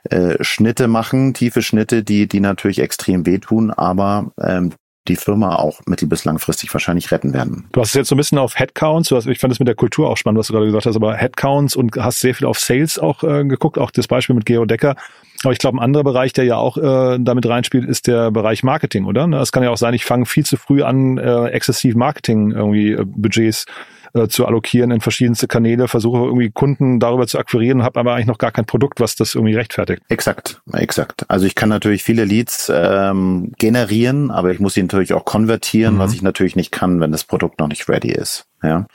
äh, 0.10 0.36
Schnitte 0.42 0.88
machen, 0.88 1.34
tiefe 1.34 1.62
Schnitte, 1.62 2.04
die, 2.04 2.28
die 2.28 2.40
natürlich 2.40 2.80
extrem 2.80 3.26
wehtun, 3.26 3.72
aber 3.72 4.32
ähm, 4.40 4.74
die 5.08 5.16
Firma 5.16 5.56
auch 5.56 5.80
mittel- 5.86 6.08
bis 6.08 6.26
langfristig 6.26 6.74
wahrscheinlich 6.74 7.12
retten 7.12 7.34
werden. 7.34 7.66
Du 7.72 7.82
hast 7.82 7.96
jetzt 7.96 8.10
so 8.10 8.16
ein 8.16 8.18
bisschen 8.18 8.38
auf 8.38 8.60
Headcounts, 8.60 9.10
du 9.10 9.16
hast, 9.16 9.26
ich 9.26 9.40
fand 9.40 9.54
es 9.54 9.60
mit 9.60 9.68
der 9.68 9.76
Kultur 9.76 10.10
auch 10.10 10.18
spannend, 10.18 10.40
was 10.40 10.48
du 10.48 10.54
gerade 10.54 10.66
gesagt 10.66 10.86
hast, 10.86 10.96
aber 10.96 11.16
Headcounts 11.16 11.76
und 11.76 11.96
hast 11.96 12.20
sehr 12.20 12.36
viel 12.36 12.46
auf 12.46 12.60
Sales 12.60 13.00
auch 13.00 13.24
äh, 13.24 13.46
geguckt, 13.46 13.78
auch 13.78 13.92
das 13.92 14.08
Beispiel 14.08 14.36
mit 14.36 14.46
Geo 14.46 14.66
Decker. 14.66 14.96
Aber 15.44 15.54
ich 15.54 15.60
glaube, 15.60 15.78
ein 15.78 15.84
anderer 15.84 16.04
Bereich, 16.04 16.34
der 16.34 16.46
ja 16.46 16.58
auch 16.58 16.78
äh, 16.78 17.18
damit 17.20 17.48
reinspielt, 17.48 17.86
ist 17.88 18.08
der 18.08 18.32
Bereich 18.32 18.64
Marketing, 18.64 19.06
oder? 19.06 19.28
Es 19.40 19.52
kann 19.52 19.64
ja 19.64 19.70
auch 19.70 19.78
sein, 19.78 19.94
ich 19.94 20.06
fange 20.06 20.26
viel 20.26 20.46
zu 20.46 20.58
früh 20.58 20.84
an, 20.84 21.18
äh, 21.18 21.48
exzessiv 21.50 21.96
Marketing 21.96 22.52
irgendwie 22.52 22.94
äh, 22.94 23.06
Budgets 23.06 23.66
äh, 24.14 24.28
zu 24.28 24.46
allokieren 24.46 24.92
in 24.92 25.02
verschiedenste 25.02 25.48
Kanäle, 25.48 25.88
versuche 25.88 26.26
irgendwie 26.26 26.50
Kunden 26.50 27.00
darüber 27.00 27.28
zu 27.28 27.38
akquirieren, 27.38 27.84
habe 27.84 28.00
aber 28.00 28.14
eigentlich 28.14 28.28
noch 28.28 28.38
gar 28.38 28.52
kein 28.52 28.66
Produkt, 28.66 29.00
was 29.00 29.16
das 29.16 29.36
irgendwie 29.36 29.56
rechtfertigt. 29.56 30.02
Exakt, 30.10 30.62
exakt. 30.74 31.26
Also 31.28 31.46
ich 31.46 31.56
kann 31.56 31.70
natürlich 31.70 32.04
viele 32.04 32.26
Leads 32.26 32.72
ähm, 32.74 33.52
generieren, 33.58 34.32
aber 34.32 34.52
ich 34.52 34.60
muss 34.60 34.74
sie 34.74 34.82
natürlich 34.82 35.14
auch 35.14 35.26
konvertieren, 35.26 35.96
mhm. 35.96 36.00
was 36.00 36.14
ich 36.14 36.22
natürlich 36.22 36.56
nicht 36.56 36.72
kann, 36.72 37.00
wenn 37.00 37.12
das 37.12 37.26
Produkt 37.26 37.60
noch 37.60 37.68
nicht 37.68 37.88
ready 37.90 38.12
ist. 38.12 38.46
Ja. 38.64 38.88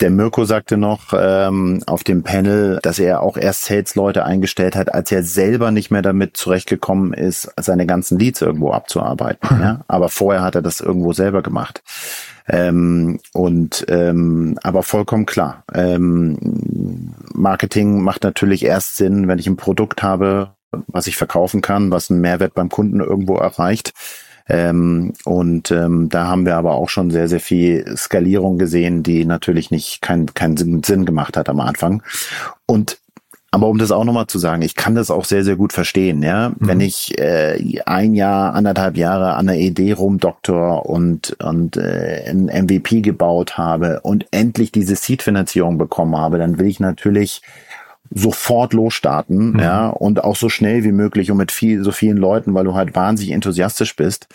Der 0.00 0.10
Mirko 0.10 0.44
sagte 0.44 0.76
noch 0.76 1.14
ähm, 1.16 1.82
auf 1.86 2.04
dem 2.04 2.22
Panel, 2.22 2.80
dass 2.82 2.98
er 2.98 3.22
auch 3.22 3.38
erst 3.38 3.64
Sales-Leute 3.64 4.26
eingestellt 4.26 4.76
hat, 4.76 4.92
als 4.92 5.10
er 5.10 5.22
selber 5.22 5.70
nicht 5.70 5.90
mehr 5.90 6.02
damit 6.02 6.36
zurechtgekommen 6.36 7.14
ist, 7.14 7.50
seine 7.58 7.86
ganzen 7.86 8.18
Leads 8.18 8.42
irgendwo 8.42 8.72
abzuarbeiten. 8.72 9.48
ja? 9.60 9.80
Aber 9.88 10.10
vorher 10.10 10.42
hat 10.42 10.54
er 10.54 10.62
das 10.62 10.80
irgendwo 10.80 11.14
selber 11.14 11.42
gemacht. 11.42 11.82
Ähm, 12.46 13.20
und 13.32 13.86
ähm, 13.88 14.58
aber 14.62 14.82
vollkommen 14.82 15.24
klar. 15.24 15.64
Ähm, 15.72 17.14
Marketing 17.32 18.02
macht 18.02 18.22
natürlich 18.22 18.64
erst 18.64 18.96
Sinn, 18.96 19.28
wenn 19.28 19.38
ich 19.38 19.46
ein 19.46 19.56
Produkt 19.56 20.02
habe, 20.02 20.50
was 20.88 21.06
ich 21.06 21.16
verkaufen 21.16 21.62
kann, 21.62 21.90
was 21.90 22.10
einen 22.10 22.20
Mehrwert 22.20 22.54
beim 22.54 22.68
Kunden 22.68 23.00
irgendwo 23.00 23.36
erreicht. 23.36 23.92
Ähm, 24.48 25.12
und 25.24 25.70
ähm, 25.70 26.08
da 26.08 26.26
haben 26.26 26.46
wir 26.46 26.56
aber 26.56 26.74
auch 26.74 26.88
schon 26.88 27.10
sehr, 27.10 27.28
sehr 27.28 27.40
viel 27.40 27.96
Skalierung 27.96 28.58
gesehen, 28.58 29.02
die 29.02 29.24
natürlich 29.24 29.70
nicht 29.70 30.02
keinen 30.02 30.32
keinen 30.34 30.82
Sinn 30.84 31.04
gemacht 31.04 31.36
hat 31.36 31.48
am 31.48 31.60
Anfang. 31.60 32.02
Und 32.66 32.98
aber 33.56 33.68
um 33.68 33.78
das 33.78 33.90
auch 33.90 34.04
nochmal 34.04 34.26
zu 34.26 34.38
sagen, 34.38 34.60
ich 34.60 34.74
kann 34.74 34.94
das 34.94 35.10
auch 35.10 35.24
sehr, 35.24 35.42
sehr 35.42 35.56
gut 35.56 35.72
verstehen, 35.72 36.22
ja. 36.22 36.50
Mhm. 36.50 36.54
Wenn 36.58 36.80
ich 36.80 37.18
äh, 37.18 37.80
ein 37.86 38.14
Jahr, 38.14 38.54
anderthalb 38.54 38.98
Jahre 38.98 39.34
an 39.34 39.46
der 39.46 39.56
Idee 39.56 39.92
rumdoktor 39.92 40.84
und, 40.84 41.36
und 41.42 41.78
äh, 41.78 42.24
ein 42.28 42.46
MVP 42.46 43.00
gebaut 43.00 43.56
habe 43.56 44.00
und 44.02 44.26
endlich 44.30 44.72
diese 44.72 44.94
Seed-Finanzierung 44.94 45.78
bekommen 45.78 46.16
habe, 46.18 46.36
dann 46.36 46.58
will 46.58 46.66
ich 46.66 46.80
natürlich 46.80 47.40
sofort 48.10 48.72
losstarten, 48.72 49.52
mhm. 49.52 49.60
ja, 49.60 49.88
und 49.88 50.22
auch 50.24 50.36
so 50.36 50.48
schnell 50.48 50.84
wie 50.84 50.92
möglich 50.92 51.30
und 51.30 51.36
mit 51.36 51.52
viel, 51.52 51.82
so 51.82 51.92
vielen 51.92 52.16
Leuten, 52.16 52.54
weil 52.54 52.64
du 52.64 52.74
halt 52.74 52.94
wahnsinnig 52.94 53.32
enthusiastisch 53.32 53.96
bist. 53.96 54.28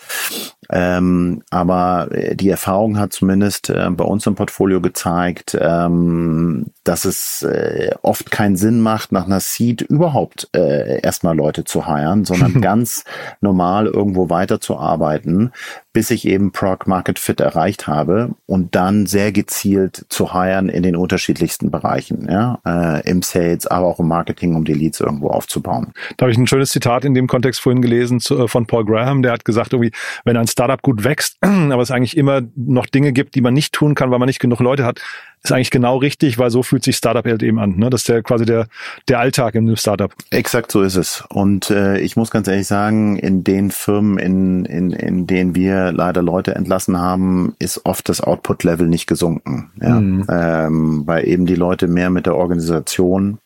Ähm, 0.70 1.42
aber 1.50 2.08
äh, 2.12 2.34
die 2.34 2.48
Erfahrung 2.48 2.98
hat 2.98 3.12
zumindest 3.12 3.68
äh, 3.68 3.90
bei 3.90 4.04
uns 4.04 4.26
im 4.26 4.34
Portfolio 4.34 4.80
gezeigt, 4.80 5.56
ähm, 5.60 6.66
dass 6.84 7.04
es 7.04 7.42
äh, 7.42 7.90
oft 8.02 8.30
keinen 8.30 8.56
Sinn 8.56 8.80
macht, 8.80 9.12
nach 9.12 9.26
einer 9.26 9.40
Seed 9.40 9.82
überhaupt 9.82 10.48
äh, 10.54 11.00
erstmal 11.02 11.36
Leute 11.36 11.64
zu 11.64 11.86
heiren, 11.86 12.24
sondern 12.24 12.60
ganz 12.60 13.04
normal 13.40 13.86
irgendwo 13.86 14.30
weiterzuarbeiten, 14.30 15.52
bis 15.92 16.10
ich 16.10 16.26
eben 16.26 16.52
Proc 16.52 16.86
Market 16.86 17.18
Fit 17.18 17.40
erreicht 17.40 17.86
habe 17.86 18.34
und 18.46 18.74
dann 18.74 19.06
sehr 19.06 19.32
gezielt 19.32 20.06
zu 20.08 20.32
hiren 20.32 20.68
in 20.68 20.82
den 20.82 20.96
unterschiedlichsten 20.96 21.70
Bereichen, 21.70 22.28
ja, 22.30 22.60
äh, 22.66 23.08
im 23.08 23.22
Sales, 23.22 23.66
aber 23.66 23.86
auch 23.86 24.00
im 24.00 24.08
Marketing, 24.08 24.54
um 24.54 24.64
die 24.64 24.74
Leads 24.74 25.00
irgendwo 25.00 25.28
aufzubauen. 25.28 25.92
Da 26.16 26.24
habe 26.24 26.32
ich 26.32 26.38
ein 26.38 26.46
schönes 26.46 26.70
Zitat 26.70 27.04
in 27.04 27.14
dem 27.14 27.26
Kontext 27.26 27.60
vorhin 27.60 27.82
gelesen 27.82 28.20
zu, 28.20 28.38
äh, 28.38 28.48
von 28.48 28.66
Paul 28.66 28.84
Graham, 28.84 29.22
der 29.22 29.32
hat 29.32 29.44
gesagt, 29.44 29.72
irgendwie, 29.72 29.92
wenn 30.24 30.36
ein 30.36 30.46
Startup 30.46 30.80
gut 30.80 31.04
wächst, 31.04 31.36
aber 31.42 31.82
es 31.82 31.90
eigentlich 31.90 32.16
immer 32.16 32.42
noch 32.56 32.86
Dinge 32.86 33.12
gibt, 33.12 33.34
die 33.34 33.42
man 33.42 33.54
nicht 33.54 33.74
tun 33.74 33.94
kann, 33.94 34.10
weil 34.10 34.18
man 34.18 34.28
nicht 34.28 34.40
genug 34.40 34.60
Leute 34.60 34.84
hat, 34.84 35.00
ist 35.42 35.52
eigentlich 35.52 35.70
genau 35.70 35.96
richtig, 35.96 36.38
weil 36.38 36.50
so 36.50 36.62
fühlt 36.62 36.84
sich 36.84 36.96
Startup 36.96 37.24
halt 37.24 37.42
eben 37.42 37.58
an. 37.58 37.76
Ne? 37.76 37.90
Das 37.90 38.02
ist 38.02 38.08
der 38.08 38.22
quasi 38.22 38.44
der, 38.44 38.66
der 39.08 39.18
Alltag 39.18 39.54
im 39.54 39.74
Startup. 39.76 40.12
Exakt 40.30 40.70
so 40.70 40.82
ist 40.82 40.96
es. 40.96 41.24
Und 41.28 41.70
äh, 41.70 41.98
ich 41.98 42.16
muss 42.16 42.30
ganz 42.30 42.46
ehrlich 42.48 42.66
sagen, 42.66 43.16
in 43.16 43.42
den 43.42 43.70
Firmen, 43.70 44.18
in, 44.18 44.64
in, 44.64 44.92
in 44.92 45.26
denen 45.26 45.54
wir 45.54 45.92
leider 45.92 46.22
Leute 46.22 46.54
entlassen 46.54 46.98
haben, 46.98 47.54
ist 47.58 47.84
oft 47.84 48.08
das 48.08 48.20
Output-Level 48.20 48.88
nicht 48.88 49.06
gesunken. 49.06 49.72
Ja? 49.80 50.00
Mhm. 50.00 50.26
Ähm, 50.28 51.02
weil 51.06 51.26
eben 51.26 51.46
die 51.46 51.56
Leute 51.56 51.88
mehr 51.88 52.10
mit 52.10 52.26
der 52.26 52.36
Organisation 52.36 53.38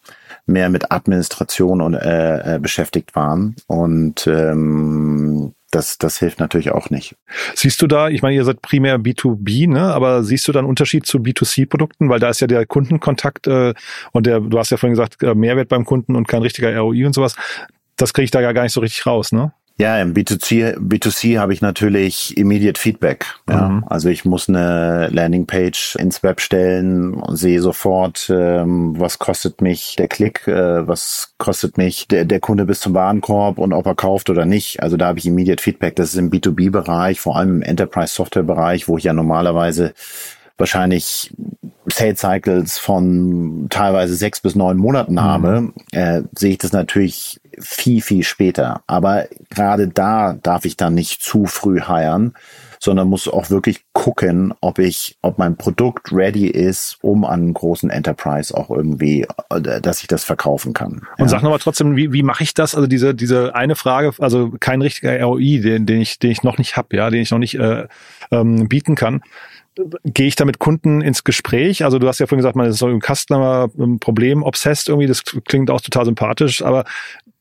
mehr 0.46 0.70
mit 0.70 0.92
Administration 0.92 1.80
und 1.80 1.94
äh, 1.94 2.54
äh, 2.54 2.58
beschäftigt 2.60 3.16
waren 3.16 3.56
und 3.66 4.28
ähm, 4.28 5.54
das, 5.70 5.98
das 5.98 6.18
hilft 6.18 6.40
natürlich 6.40 6.70
auch 6.70 6.90
nicht. 6.90 7.16
Siehst 7.54 7.82
du 7.82 7.86
da, 7.86 8.08
ich 8.08 8.22
meine, 8.22 8.36
ihr 8.36 8.44
seid 8.44 8.62
primär 8.62 8.98
B2B, 8.98 9.68
ne? 9.68 9.92
aber 9.92 10.22
siehst 10.22 10.46
du 10.46 10.52
da 10.52 10.60
einen 10.60 10.68
Unterschied 10.68 11.06
zu 11.06 11.18
B2C-Produkten? 11.18 12.08
Weil 12.08 12.20
da 12.20 12.30
ist 12.30 12.40
ja 12.40 12.46
der 12.46 12.66
Kundenkontakt 12.66 13.46
äh, 13.46 13.74
und 14.12 14.26
der, 14.26 14.40
du 14.40 14.58
hast 14.58 14.70
ja 14.70 14.76
vorhin 14.76 14.94
gesagt, 14.94 15.22
äh, 15.22 15.34
Mehrwert 15.34 15.68
beim 15.68 15.84
Kunden 15.84 16.14
und 16.14 16.28
kein 16.28 16.42
richtiger 16.42 16.76
ROI 16.76 17.06
und 17.06 17.14
sowas. 17.14 17.34
Das 17.96 18.12
kriege 18.12 18.24
ich 18.24 18.30
da 18.30 18.52
gar 18.52 18.62
nicht 18.62 18.72
so 18.72 18.80
richtig 18.80 19.06
raus, 19.06 19.32
ne? 19.32 19.52
Ja, 19.78 20.00
im 20.00 20.14
B2C, 20.14 20.78
B2C 20.78 21.38
habe 21.38 21.52
ich 21.52 21.60
natürlich 21.60 22.34
immediate 22.38 22.80
Feedback. 22.80 23.26
Ja. 23.48 23.68
Mhm. 23.68 23.84
Also 23.86 24.08
ich 24.08 24.24
muss 24.24 24.48
eine 24.48 25.08
Landingpage 25.08 25.96
ins 25.96 26.22
Web 26.22 26.40
stellen 26.40 27.12
und 27.12 27.36
sehe 27.36 27.60
sofort, 27.60 28.30
ähm, 28.30 28.98
was 28.98 29.18
kostet 29.18 29.60
mich 29.60 29.94
der 29.96 30.08
Klick, 30.08 30.48
äh, 30.48 30.88
was 30.88 31.34
kostet 31.36 31.76
mich 31.76 32.08
der, 32.08 32.24
der 32.24 32.40
Kunde 32.40 32.64
bis 32.64 32.80
zum 32.80 32.94
Warenkorb 32.94 33.58
und 33.58 33.74
ob 33.74 33.84
er 33.84 33.94
kauft 33.94 34.30
oder 34.30 34.46
nicht. 34.46 34.82
Also 34.82 34.96
da 34.96 35.08
habe 35.08 35.18
ich 35.18 35.26
immediate 35.26 35.62
Feedback. 35.62 35.94
Das 35.96 36.08
ist 36.08 36.16
im 36.16 36.30
B2B-Bereich, 36.30 37.20
vor 37.20 37.36
allem 37.36 37.56
im 37.56 37.62
Enterprise-Software-Bereich, 37.62 38.88
wo 38.88 38.96
ich 38.96 39.04
ja 39.04 39.12
normalerweise 39.12 39.92
wahrscheinlich 40.56 41.34
Sales 41.86 42.20
Cycles 42.20 42.78
von 42.78 43.66
teilweise 43.68 44.16
sechs 44.16 44.40
bis 44.40 44.54
neun 44.54 44.78
Monaten 44.78 45.14
mhm. 45.14 45.20
habe, 45.20 45.72
äh, 45.92 46.22
sehe 46.34 46.52
ich 46.52 46.58
das 46.58 46.72
natürlich 46.72 47.40
viel, 47.58 48.02
viel 48.02 48.22
später. 48.22 48.82
Aber 48.86 49.26
gerade 49.50 49.88
da 49.88 50.34
darf 50.34 50.64
ich 50.64 50.76
dann 50.76 50.94
nicht 50.94 51.22
zu 51.22 51.46
früh 51.46 51.80
heiern, 51.80 52.34
sondern 52.78 53.08
muss 53.08 53.28
auch 53.28 53.50
wirklich 53.50 53.80
gucken, 53.92 54.52
ob 54.60 54.78
ich, 54.78 55.16
ob 55.22 55.38
mein 55.38 55.56
Produkt 55.56 56.12
ready 56.12 56.46
ist, 56.46 56.98
um 57.00 57.24
an 57.24 57.40
einen 57.40 57.54
großen 57.54 57.90
Enterprise 57.90 58.56
auch 58.56 58.70
irgendwie, 58.70 59.26
äh, 59.50 59.80
dass 59.80 60.02
ich 60.02 60.08
das 60.08 60.24
verkaufen 60.24 60.72
kann. 60.72 61.06
Und 61.18 61.26
ja. 61.26 61.28
sag 61.28 61.42
nochmal 61.42 61.58
trotzdem, 61.58 61.96
wie, 61.96 62.12
wie 62.12 62.22
mache 62.22 62.42
ich 62.42 62.54
das? 62.54 62.74
Also 62.74 62.86
diese, 62.86 63.14
diese 63.14 63.54
eine 63.54 63.76
Frage, 63.76 64.12
also 64.18 64.52
kein 64.60 64.82
richtiger 64.82 65.18
ROI, 65.22 65.60
den, 65.60 65.86
den 65.86 66.00
ich, 66.00 66.18
den 66.18 66.30
ich 66.30 66.42
noch 66.42 66.58
nicht 66.58 66.76
habe, 66.76 66.96
ja, 66.96 67.10
den 67.10 67.22
ich 67.22 67.30
noch 67.30 67.38
nicht 67.38 67.58
äh, 67.58 67.86
ähm, 68.30 68.68
bieten 68.68 68.94
kann 68.94 69.22
gehe 70.04 70.26
ich 70.26 70.36
da 70.36 70.44
mit 70.44 70.58
Kunden 70.58 71.00
ins 71.00 71.24
Gespräch? 71.24 71.84
Also 71.84 71.98
du 71.98 72.08
hast 72.08 72.18
ja 72.18 72.26
vorhin 72.26 72.38
gesagt, 72.38 72.56
man 72.56 72.66
ist 72.66 72.78
so 72.78 72.86
ein 72.86 73.00
Customer-Problem 73.00 74.42
obsessed 74.42 74.88
irgendwie, 74.88 75.06
das 75.06 75.22
klingt 75.24 75.70
auch 75.70 75.80
total 75.80 76.04
sympathisch, 76.04 76.62
aber 76.62 76.84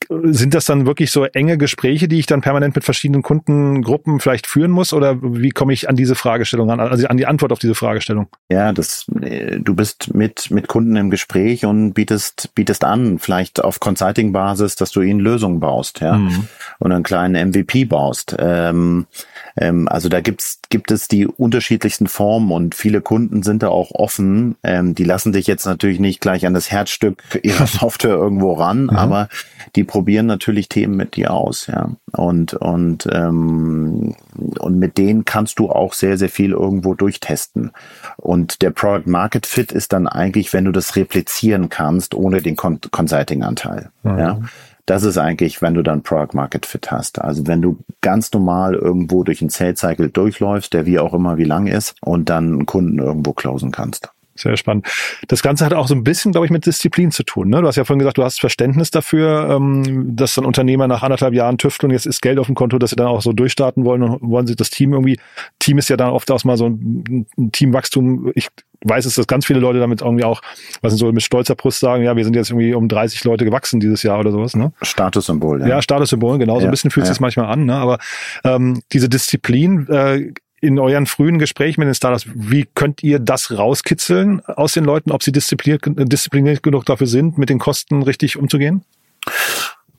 sind 0.10 0.54
das 0.54 0.66
dann 0.66 0.86
wirklich 0.86 1.12
so 1.12 1.24
enge 1.26 1.58
Gespräche, 1.58 2.08
die 2.08 2.20
ich 2.20 2.26
dann 2.26 2.42
permanent 2.42 2.76
mit 2.76 2.84
verschiedenen 2.84 3.24
Kundengruppen 3.24 4.20
vielleicht 4.20 4.48
führen 4.48 4.72
muss? 4.72 4.94
Oder 4.94 5.18
wie 5.22 5.50
komme 5.50 5.74
ich 5.74 5.90
an 5.90 5.96
diese 5.96 6.16
Fragestellung 6.16 6.70
an, 6.70 6.80
also 6.80 7.08
an 7.08 7.18
die 7.18 7.26
Antwort 7.26 7.52
auf 7.52 7.60
diese 7.60 7.76
Fragestellung? 7.76 8.28
Ja, 8.50 8.72
das, 8.72 9.06
äh, 9.22 9.60
du 9.60 9.76
bist 9.76 10.14
mit, 10.14 10.52
mit 10.52 10.68
Kunden 10.68 10.96
im 10.96 11.10
Gespräch 11.10 11.66
und 11.66 11.94
bietest, 11.94 12.54
bietest 12.56 12.84
an, 12.84 13.20
vielleicht 13.20 13.64
auf 13.64 13.80
Consulting-Basis, 13.80 14.76
dass 14.76 14.92
du 14.92 15.02
ihnen 15.02 15.20
Lösungen 15.20 15.60
baust, 15.60 16.02
ja, 16.02 16.18
mhm. 16.18 16.48
und 16.80 16.92
einen 16.92 17.04
kleinen 17.04 17.50
MVP 17.50 17.86
baust. 17.86 18.36
Ähm, 18.38 19.08
ähm, 19.58 19.88
also 19.88 20.10
da 20.10 20.22
gibt's, 20.22 20.60
gibt 20.70 20.92
es 20.92 21.08
die 21.08 21.28
unterschiedlichsten 21.28 22.08
Formen 22.08 22.52
und 22.52 22.76
viele 22.76 23.02
Kunden 23.02 23.42
sind 23.44 23.64
da 23.64 23.70
auch 23.70 23.92
offen. 23.92 24.56
Ähm, 24.64 24.96
die 24.96 25.04
lassen 25.04 25.32
dich 25.32 25.48
jetzt 25.48 25.66
natürlich 25.66 26.00
nicht 26.00 26.20
gleich 26.20 26.46
an 26.46 26.54
das 26.54 26.72
Herzstück 26.72 27.24
ihrer 27.44 27.68
Software 27.68 28.16
irgendwo 28.16 28.54
ran, 28.54 28.84
mhm. 28.84 28.90
aber 28.90 29.30
die 29.76 29.84
probieren 29.84 30.26
natürlich 30.26 30.70
Themen 30.70 30.96
mit 30.96 31.16
dir 31.16 31.32
aus, 31.32 31.68
ja. 31.68 31.90
Und, 32.12 32.54
und, 32.54 33.08
ähm, 33.12 34.16
und 34.60 34.80
mit 34.80 34.98
denen 34.98 35.26
kannst 35.26 35.60
du 35.60 35.70
auch 35.70 35.94
sehr, 35.94 36.18
sehr 36.18 36.30
viel 36.30 36.52
irgendwo 36.52 36.94
durchtesten. 36.94 37.72
Und 38.18 38.62
der 38.62 38.70
Product 38.70 39.10
Market 39.10 39.46
Fit 39.46 39.74
ist 39.74 39.92
dann 39.92 40.08
eigentlich, 40.08 40.54
wenn 40.54 40.66
du 40.66 40.72
das 40.72 40.96
replizieren 40.96 41.68
kannst, 41.70 42.16
ohne 42.16 42.42
den 42.42 42.56
Consulting-Anteil. 42.56 43.90
Mhm. 44.04 44.18
Ja. 44.18 44.40
Das 44.86 45.04
ist 45.04 45.18
eigentlich, 45.18 45.62
wenn 45.62 45.74
du 45.74 45.82
dann 45.82 46.04
Product 46.04 46.34
Market 46.34 46.66
Fit 46.66 46.92
hast. 46.92 47.20
Also 47.20 47.48
wenn 47.48 47.62
du 47.62 47.80
ganz 48.02 48.32
normal 48.32 48.76
irgendwo 48.76 49.24
durch 49.24 49.42
einen 49.42 49.50
Sales 49.50 49.80
Cycle 49.80 50.10
durchläufst, 50.10 50.74
der 50.74 50.86
wie 50.86 51.00
auch 51.00 51.14
immer 51.14 51.38
wie 51.38 51.44
lang 51.44 51.66
ist, 51.68 51.96
und 52.02 52.30
dann 52.30 52.54
einen 52.54 52.66
Kunden 52.68 53.00
irgendwo 53.00 53.34
closen 53.34 53.72
kannst. 53.72 54.12
Sehr 54.38 54.58
spannend. 54.58 54.86
Das 55.30 55.42
Ganze 55.42 55.66
hat 55.66 55.74
auch 55.74 55.88
so 55.88 55.96
ein 55.96 56.04
bisschen, 56.04 56.34
glaube 56.34 56.46
ich, 56.46 56.52
mit 56.52 56.66
Disziplin 56.66 57.12
zu 57.12 57.24
tun. 57.24 57.50
Ne? 57.50 57.62
Du 57.62 57.68
hast 57.68 57.78
ja 57.78 57.86
vorhin 57.86 58.00
gesagt, 58.00 58.18
du 58.18 58.24
hast 58.24 58.42
Verständnis 58.42 58.92
dafür, 58.92 59.50
ähm, 59.50 60.14
dass 60.14 60.36
dann 60.36 60.44
Unternehmer 60.44 60.90
nach 60.90 61.04
anderthalb 61.04 61.34
Jahren 61.34 61.58
tüfteln, 61.58 61.92
jetzt 61.92 62.06
ist 62.06 62.22
Geld 62.22 62.38
auf 62.38 62.48
dem 62.48 62.56
Konto, 62.56 62.78
dass 62.78 62.90
sie 62.90 62.98
dann 62.98 63.08
auch 63.08 63.22
so 63.22 63.32
durchstarten 63.32 63.86
wollen 63.86 64.04
und 64.04 64.30
wollen 64.30 64.46
sich 64.46 64.58
das 64.58 64.70
Team 64.70 64.92
irgendwie. 64.92 65.18
Team 65.60 65.78
ist 65.78 65.88
ja 65.88 65.96
dann 65.96 66.10
oft 66.10 66.30
auch 66.32 66.44
mal 66.44 66.58
so 66.58 66.68
ein, 66.68 67.26
ein 67.38 67.52
Teamwachstum. 67.54 68.34
Ich 68.36 68.50
weiß 68.84 69.06
es, 69.06 69.16
dass 69.16 69.26
ganz 69.26 69.46
viele 69.46 69.60
Leute 69.60 69.80
damit 69.80 70.02
irgendwie 70.02 70.26
auch, 70.26 70.42
was 70.82 70.92
sind 70.92 71.00
so 71.00 71.10
mit 71.14 71.24
stolzer 71.24 71.56
Brust 71.56 71.80
sagen, 71.80 72.04
ja, 72.04 72.18
wir 72.18 72.26
sind 72.26 72.36
jetzt 72.36 72.50
irgendwie 72.50 72.74
um 72.74 72.90
30 72.90 73.24
Leute 73.24 73.46
gewachsen 73.46 73.80
dieses 73.80 74.04
Jahr 74.04 74.20
oder 74.20 74.32
sowas. 74.32 74.56
Ne? 74.56 74.74
Statussymbol. 74.82 75.62
Ja, 75.62 75.68
ja 75.68 75.82
Statussymbol, 75.82 76.40
genau. 76.40 76.56
So 76.56 76.62
ja, 76.62 76.68
ein 76.68 76.72
bisschen 76.72 76.92
fühlt 76.92 77.06
ja. 77.06 77.14
sich 77.14 77.22
manchmal 77.22 77.46
an. 77.46 77.66
Ne? 77.66 77.76
Aber 77.76 78.00
ähm, 78.44 78.82
diese 78.92 79.08
Disziplin 79.08 79.88
äh, 79.88 80.34
in 80.66 80.80
euren 80.80 81.06
frühen 81.06 81.40
Gesprächen 81.40 81.82
mit 81.82 81.88
den 81.88 81.96
Startups, 81.96 82.28
wie 82.34 82.68
könnt 82.74 83.04
ihr 83.04 83.20
das 83.20 83.58
rauskitzeln 83.58 84.44
aus 84.46 84.74
den 84.74 84.84
Leuten, 84.84 85.12
ob 85.12 85.24
sie 85.24 85.32
diszipliniert, 85.32 85.84
diszipliniert 85.86 86.64
genug 86.64 86.86
dafür 86.86 87.08
sind, 87.08 87.38
mit 87.38 87.50
den 87.50 87.60
Kosten 87.60 88.02
richtig 88.04 88.38
umzugehen? 88.38 88.84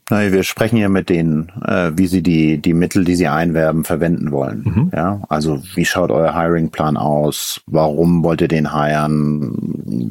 Nein, 0.08 0.32
wir 0.32 0.44
sprechen 0.44 0.76
ja 0.76 0.88
mit 0.88 1.08
denen, 1.08 1.50
äh, 1.66 1.90
wie 1.96 2.06
sie 2.06 2.22
die, 2.22 2.58
die 2.58 2.74
Mittel, 2.74 3.04
die 3.04 3.16
sie 3.16 3.26
einwerben, 3.26 3.82
verwenden 3.82 4.30
wollen. 4.30 4.62
Mhm. 4.64 4.90
Ja, 4.94 5.20
also 5.28 5.60
wie 5.74 5.84
schaut 5.84 6.12
euer 6.12 6.32
Hiring-Plan 6.32 6.96
aus? 6.96 7.60
Warum 7.66 8.22
wollt 8.22 8.40
ihr 8.40 8.46
den 8.46 8.72
hiren? 8.72 9.52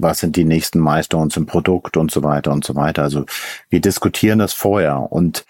Was 0.02 0.20
sind 0.20 0.36
die 0.36 0.44
nächsten 0.44 0.82
Milestones 0.82 1.38
im 1.38 1.46
Produkt 1.46 1.96
und 1.96 2.12
so 2.12 2.24
weiter 2.24 2.52
und 2.52 2.66
so 2.66 2.76
weiter? 2.76 3.04
Also 3.04 3.26
wir 3.70 3.80
diskutieren 3.80 4.40
das 4.40 4.52
vorher 4.52 5.14
und 5.14 5.46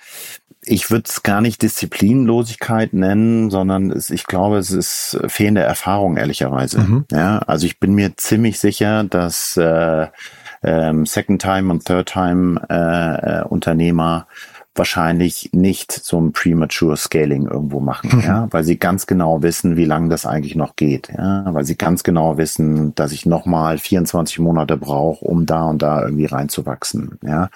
ich 0.67 0.91
würde 0.91 1.05
es 1.07 1.23
gar 1.23 1.41
nicht 1.41 1.61
Disziplinlosigkeit 1.61 2.93
nennen, 2.93 3.49
sondern 3.49 3.91
es, 3.91 4.09
ich 4.09 4.25
glaube, 4.25 4.57
es 4.57 4.71
ist 4.71 5.19
fehlende 5.27 5.61
Erfahrung, 5.61 6.17
ehrlicherweise. 6.17 6.79
Mhm. 6.79 7.05
Ja, 7.11 7.39
also 7.39 7.65
ich 7.65 7.79
bin 7.79 7.93
mir 7.93 8.17
ziemlich 8.17 8.59
sicher, 8.59 9.03
dass 9.03 9.57
äh, 9.57 10.07
ähm, 10.63 11.05
Second-Time 11.05 11.71
und 11.71 11.85
Third-Time 11.85 12.61
äh, 12.69 13.41
äh, 13.41 13.43
wahrscheinlich 14.77 15.51
nicht 15.53 15.91
so 15.91 16.19
ein 16.19 16.33
Premature 16.33 16.97
Scaling 16.97 17.47
irgendwo 17.47 17.79
machen, 17.79 18.17
mhm. 18.17 18.21
ja, 18.23 18.47
weil 18.51 18.65
sie 18.65 18.77
ganz 18.77 19.07
genau 19.07 19.41
wissen, 19.41 19.77
wie 19.77 19.85
lange 19.85 20.09
das 20.09 20.25
eigentlich 20.25 20.55
noch 20.55 20.75
geht, 20.75 21.09
ja, 21.17 21.45
weil 21.47 21.63
sie 21.63 21.77
ganz 21.77 22.03
genau 22.03 22.37
wissen, 22.37 22.93
dass 22.95 23.13
ich 23.13 23.25
nochmal 23.25 23.77
24 23.77 24.39
Monate 24.39 24.75
brauche, 24.75 25.23
um 25.23 25.45
da 25.45 25.63
und 25.63 25.81
da 25.81 26.03
irgendwie 26.03 26.25
reinzuwachsen, 26.25 27.19
ja. 27.23 27.49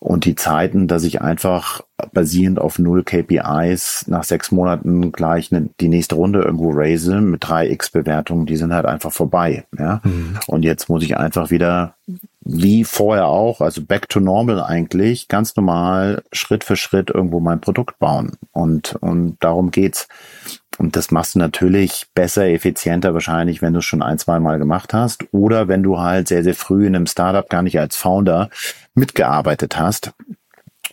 Und 0.00 0.24
die 0.24 0.34
Zeiten, 0.34 0.88
dass 0.88 1.04
ich 1.04 1.20
einfach 1.20 1.82
basierend 2.14 2.58
auf 2.58 2.78
null 2.78 3.04
KPIs 3.04 4.06
nach 4.08 4.24
sechs 4.24 4.50
Monaten 4.50 5.12
gleich 5.12 5.52
ne, 5.52 5.68
die 5.78 5.88
nächste 5.88 6.14
Runde 6.14 6.40
irgendwo 6.40 6.70
raise 6.72 7.20
mit 7.20 7.46
drei 7.46 7.68
X-Bewertungen, 7.68 8.46
die 8.46 8.56
sind 8.56 8.72
halt 8.72 8.86
einfach 8.86 9.12
vorbei. 9.12 9.66
Ja? 9.78 10.00
Mhm. 10.02 10.38
Und 10.46 10.64
jetzt 10.64 10.88
muss 10.88 11.04
ich 11.04 11.18
einfach 11.18 11.50
wieder 11.50 11.96
wie 12.52 12.84
vorher 12.84 13.26
auch, 13.26 13.60
also 13.60 13.84
back 13.84 14.08
to 14.08 14.20
normal 14.20 14.62
eigentlich, 14.62 15.28
ganz 15.28 15.54
normal 15.56 16.22
Schritt 16.32 16.64
für 16.64 16.76
Schritt 16.76 17.10
irgendwo 17.10 17.40
mein 17.40 17.60
Produkt 17.60 17.98
bauen. 17.98 18.32
Und, 18.52 18.96
und 19.00 19.36
darum 19.40 19.70
geht's. 19.70 20.08
Und 20.78 20.96
das 20.96 21.10
machst 21.10 21.34
du 21.34 21.38
natürlich 21.38 22.06
besser, 22.14 22.46
effizienter 22.46 23.12
wahrscheinlich, 23.12 23.60
wenn 23.60 23.74
du 23.74 23.80
es 23.80 23.84
schon 23.84 24.02
ein, 24.02 24.18
zwei 24.18 24.40
Mal 24.40 24.58
gemacht 24.58 24.94
hast. 24.94 25.26
Oder 25.32 25.68
wenn 25.68 25.82
du 25.82 25.98
halt 25.98 26.28
sehr, 26.28 26.42
sehr 26.42 26.54
früh 26.54 26.86
in 26.86 26.96
einem 26.96 27.06
Startup 27.06 27.48
gar 27.48 27.62
nicht 27.62 27.78
als 27.78 27.96
Founder 27.96 28.50
mitgearbeitet 28.94 29.78
hast 29.78 30.12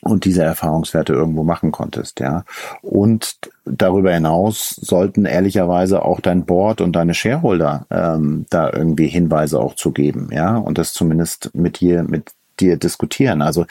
und 0.08 0.26
diese 0.26 0.44
Erfahrungswerte 0.44 1.14
irgendwo 1.14 1.44
machen 1.44 1.72
konntest, 1.72 2.20
ja. 2.20 2.44
Und 2.82 3.38
darüber 3.66 4.14
hinaus 4.14 4.70
sollten 4.70 5.26
ehrlicherweise 5.26 6.04
auch 6.04 6.22
dein 6.22 6.46
Board 6.46 6.82
und 6.82 6.96
deine 6.96 7.14
Shareholder 7.14 7.86
ähm, 7.90 8.46
da 8.50 8.72
irgendwie 8.72 9.08
Hinweise 9.08 9.60
auch 9.60 9.76
zu 9.76 9.92
geben, 9.92 10.30
ja, 10.32 10.58
und 10.58 10.78
das 10.78 10.94
zumindest 10.94 11.52
mit 11.54 11.80
dir, 11.80 12.04
mit 12.04 12.32
dir 12.60 12.78
diskutieren. 12.78 13.42
Also 13.42 13.66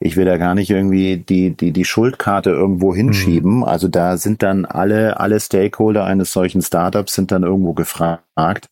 ich 0.00 0.16
will 0.16 0.24
da 0.24 0.36
gar 0.36 0.54
nicht 0.54 0.70
irgendwie 0.70 1.16
die, 1.16 1.50
die, 1.50 1.70
die 1.72 1.84
Schuldkarte 1.84 2.50
irgendwo 2.50 2.94
hinschieben. 2.94 3.58
Mhm. 3.58 3.64
Also 3.64 3.88
da 3.88 4.16
sind 4.16 4.42
dann 4.42 4.64
alle, 4.64 5.20
alle 5.20 5.38
Stakeholder 5.38 6.04
eines 6.04 6.32
solchen 6.32 6.62
Startups 6.62 7.14
sind 7.14 7.30
dann 7.30 7.44
irgendwo 7.44 7.72
gefragt 7.72 8.68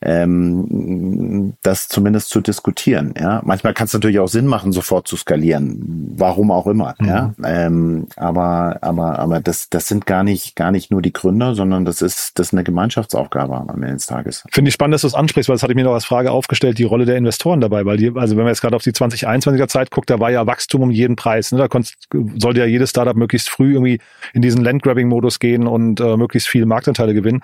ähm, 0.00 1.54
das 1.62 1.88
zumindest 1.88 2.28
zu 2.28 2.40
diskutieren. 2.40 3.14
Ja, 3.18 3.42
manchmal 3.44 3.74
kann 3.74 3.86
es 3.86 3.92
natürlich 3.92 4.18
auch 4.18 4.28
Sinn 4.28 4.46
machen, 4.46 4.72
sofort 4.72 5.08
zu 5.08 5.16
skalieren, 5.16 6.14
warum 6.16 6.50
auch 6.50 6.66
immer. 6.66 6.94
Mhm. 6.98 7.06
Ja, 7.06 7.34
ähm, 7.44 8.06
aber 8.16 8.78
aber 8.80 9.18
aber 9.18 9.40
das 9.40 9.68
das 9.70 9.88
sind 9.88 10.06
gar 10.06 10.22
nicht 10.22 10.56
gar 10.56 10.70
nicht 10.70 10.90
nur 10.90 11.02
die 11.02 11.12
Gründer, 11.12 11.54
sondern 11.54 11.84
das 11.84 12.02
ist 12.02 12.38
das 12.38 12.48
ist 12.48 12.52
eine 12.52 12.64
Gemeinschaftsaufgabe 12.64 13.54
am 13.56 13.82
Ende 13.82 13.94
des 13.94 14.06
Tages. 14.06 14.44
Finde 14.52 14.68
ich 14.68 14.74
spannend, 14.74 14.94
dass 14.94 15.02
du 15.02 15.08
es 15.08 15.14
ansprichst, 15.14 15.48
weil 15.48 15.54
das 15.54 15.62
hatte 15.62 15.72
ich 15.72 15.76
mir 15.76 15.84
noch 15.84 15.94
als 15.94 16.04
Frage 16.04 16.30
aufgestellt, 16.30 16.78
die 16.78 16.84
Rolle 16.84 17.04
der 17.04 17.16
Investoren 17.16 17.60
dabei, 17.60 17.84
weil 17.84 17.96
die 17.96 18.12
also 18.14 18.36
wenn 18.36 18.44
man 18.44 18.52
jetzt 18.52 18.60
gerade 18.60 18.76
auf 18.76 18.82
die 18.82 18.92
2021er 18.92 19.68
Zeit 19.68 19.90
guckt, 19.90 20.10
da 20.10 20.20
war 20.20 20.30
ja 20.30 20.46
Wachstum 20.46 20.82
um 20.82 20.90
jeden 20.90 21.16
Preis. 21.16 21.52
Ne? 21.52 21.58
Da 21.58 21.68
konntest, 21.68 22.08
sollte 22.36 22.60
ja 22.60 22.66
jedes 22.66 22.90
Startup 22.90 23.16
möglichst 23.16 23.48
früh 23.48 23.72
irgendwie 23.72 24.00
in 24.32 24.42
diesen 24.42 24.62
Landgrabbing-Modus 24.62 25.38
gehen 25.38 25.66
und 25.66 26.00
äh, 26.00 26.16
möglichst 26.16 26.48
viele 26.48 26.66
Marktanteile 26.66 27.14
gewinnen 27.14 27.42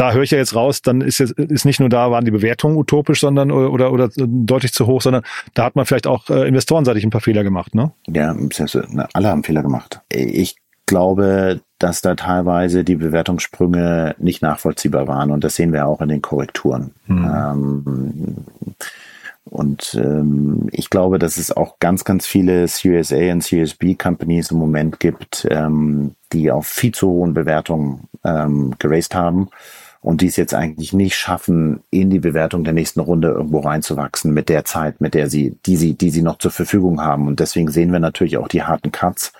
da 0.00 0.12
höre 0.12 0.22
ich 0.22 0.30
ja 0.30 0.38
jetzt 0.38 0.54
raus, 0.54 0.80
dann 0.80 1.02
ist 1.02 1.18
jetzt 1.18 1.32
ist 1.32 1.66
nicht 1.66 1.78
nur 1.78 1.90
da 1.90 2.10
waren 2.10 2.24
die 2.24 2.30
Bewertungen 2.30 2.76
utopisch, 2.78 3.20
sondern 3.20 3.50
oder 3.50 3.92
oder 3.92 4.08
deutlich 4.16 4.72
zu 4.72 4.86
hoch, 4.86 5.02
sondern 5.02 5.22
da 5.52 5.64
hat 5.64 5.76
man 5.76 5.84
vielleicht 5.84 6.06
auch 6.06 6.30
äh, 6.30 6.48
investorenseitig 6.48 7.04
ein 7.04 7.10
paar 7.10 7.20
Fehler 7.20 7.44
gemacht, 7.44 7.74
ne? 7.74 7.92
Ja, 8.08 8.34
alle 9.12 9.28
haben 9.28 9.44
Fehler 9.44 9.62
gemacht. 9.62 10.00
Ich 10.08 10.56
glaube, 10.86 11.60
dass 11.78 12.00
da 12.00 12.14
teilweise 12.14 12.82
die 12.82 12.96
Bewertungssprünge 12.96 14.14
nicht 14.18 14.40
nachvollziehbar 14.40 15.06
waren 15.06 15.30
und 15.30 15.44
das 15.44 15.56
sehen 15.56 15.74
wir 15.74 15.86
auch 15.86 16.00
in 16.00 16.08
den 16.08 16.22
Korrekturen. 16.22 16.92
Hm. 17.06 17.24
Ähm, 17.24 18.36
und 19.44 20.00
ähm, 20.02 20.68
ich 20.72 20.88
glaube, 20.88 21.18
dass 21.18 21.36
es 21.36 21.54
auch 21.54 21.78
ganz, 21.78 22.04
ganz 22.04 22.26
viele 22.26 22.68
Series 22.68 23.12
A 23.12 23.32
und 23.32 23.44
Series 23.44 23.74
B 23.74 23.96
Companies 23.96 24.50
im 24.50 24.58
Moment 24.58 24.98
gibt, 24.98 25.46
ähm, 25.50 26.14
die 26.32 26.50
auf 26.50 26.66
viel 26.66 26.92
zu 26.92 27.08
hohen 27.08 27.34
Bewertungen 27.34 28.08
ähm, 28.24 28.74
geraced 28.78 29.14
haben 29.14 29.50
und 30.02 30.22
die 30.22 30.26
es 30.26 30.36
jetzt 30.36 30.54
eigentlich 30.54 30.92
nicht 30.92 31.14
schaffen, 31.16 31.80
in 31.90 32.08
die 32.08 32.20
Bewertung 32.20 32.64
der 32.64 32.72
nächsten 32.72 33.00
Runde 33.00 33.28
irgendwo 33.28 33.60
reinzuwachsen 33.60 34.32
mit 34.32 34.48
der 34.48 34.64
Zeit, 34.64 35.00
mit 35.00 35.12
der 35.12 35.28
sie, 35.28 35.58
die 35.66 35.76
sie, 35.76 35.94
die 35.94 36.10
sie 36.10 36.22
noch 36.22 36.38
zur 36.38 36.50
Verfügung 36.50 37.02
haben. 37.02 37.26
Und 37.26 37.38
deswegen 37.38 37.70
sehen 37.70 37.92
wir 37.92 38.00
natürlich 38.00 38.38
auch 38.38 38.48
die 38.48 38.62
harten 38.62 38.92
Cuts 38.92 39.32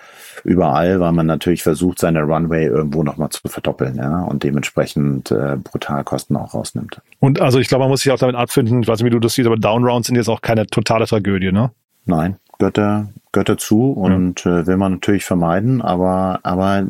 überall, 0.43 0.99
weil 0.99 1.11
man 1.13 1.25
natürlich 1.25 1.63
versucht, 1.63 1.99
seine 1.99 2.21
Runway 2.21 2.65
irgendwo 2.65 3.03
nochmal 3.03 3.29
zu 3.29 3.47
verdoppeln, 3.47 3.95
ja, 3.95 4.21
und 4.23 4.43
dementsprechend 4.43 5.31
äh, 5.31 5.57
brutal 5.57 6.03
Kosten 6.03 6.35
auch 6.35 6.53
rausnimmt. 6.53 7.01
Und 7.19 7.41
also 7.41 7.59
ich 7.59 7.67
glaube, 7.67 7.83
man 7.83 7.89
muss 7.89 8.01
sich 8.01 8.11
auch 8.11 8.19
damit 8.19 8.35
abfinden, 8.35 8.83
ich 8.83 8.87
weiß 8.87 8.99
nicht, 8.99 9.05
wie 9.07 9.11
du 9.11 9.19
das 9.19 9.33
siehst, 9.33 9.47
aber 9.47 9.57
Downrounds 9.57 10.07
sind 10.07 10.15
jetzt 10.15 10.29
auch 10.29 10.41
keine 10.41 10.67
totale 10.67 11.07
Tragödie, 11.07 11.51
ne? 11.51 11.71
Nein, 12.05 12.37
da, 12.59 13.07
gehört 13.31 13.49
dazu 13.49 13.91
und 13.91 14.43
ja. 14.43 14.59
äh, 14.59 14.67
will 14.67 14.77
man 14.77 14.93
natürlich 14.93 15.25
vermeiden, 15.25 15.81
aber, 15.81 16.39
aber 16.43 16.85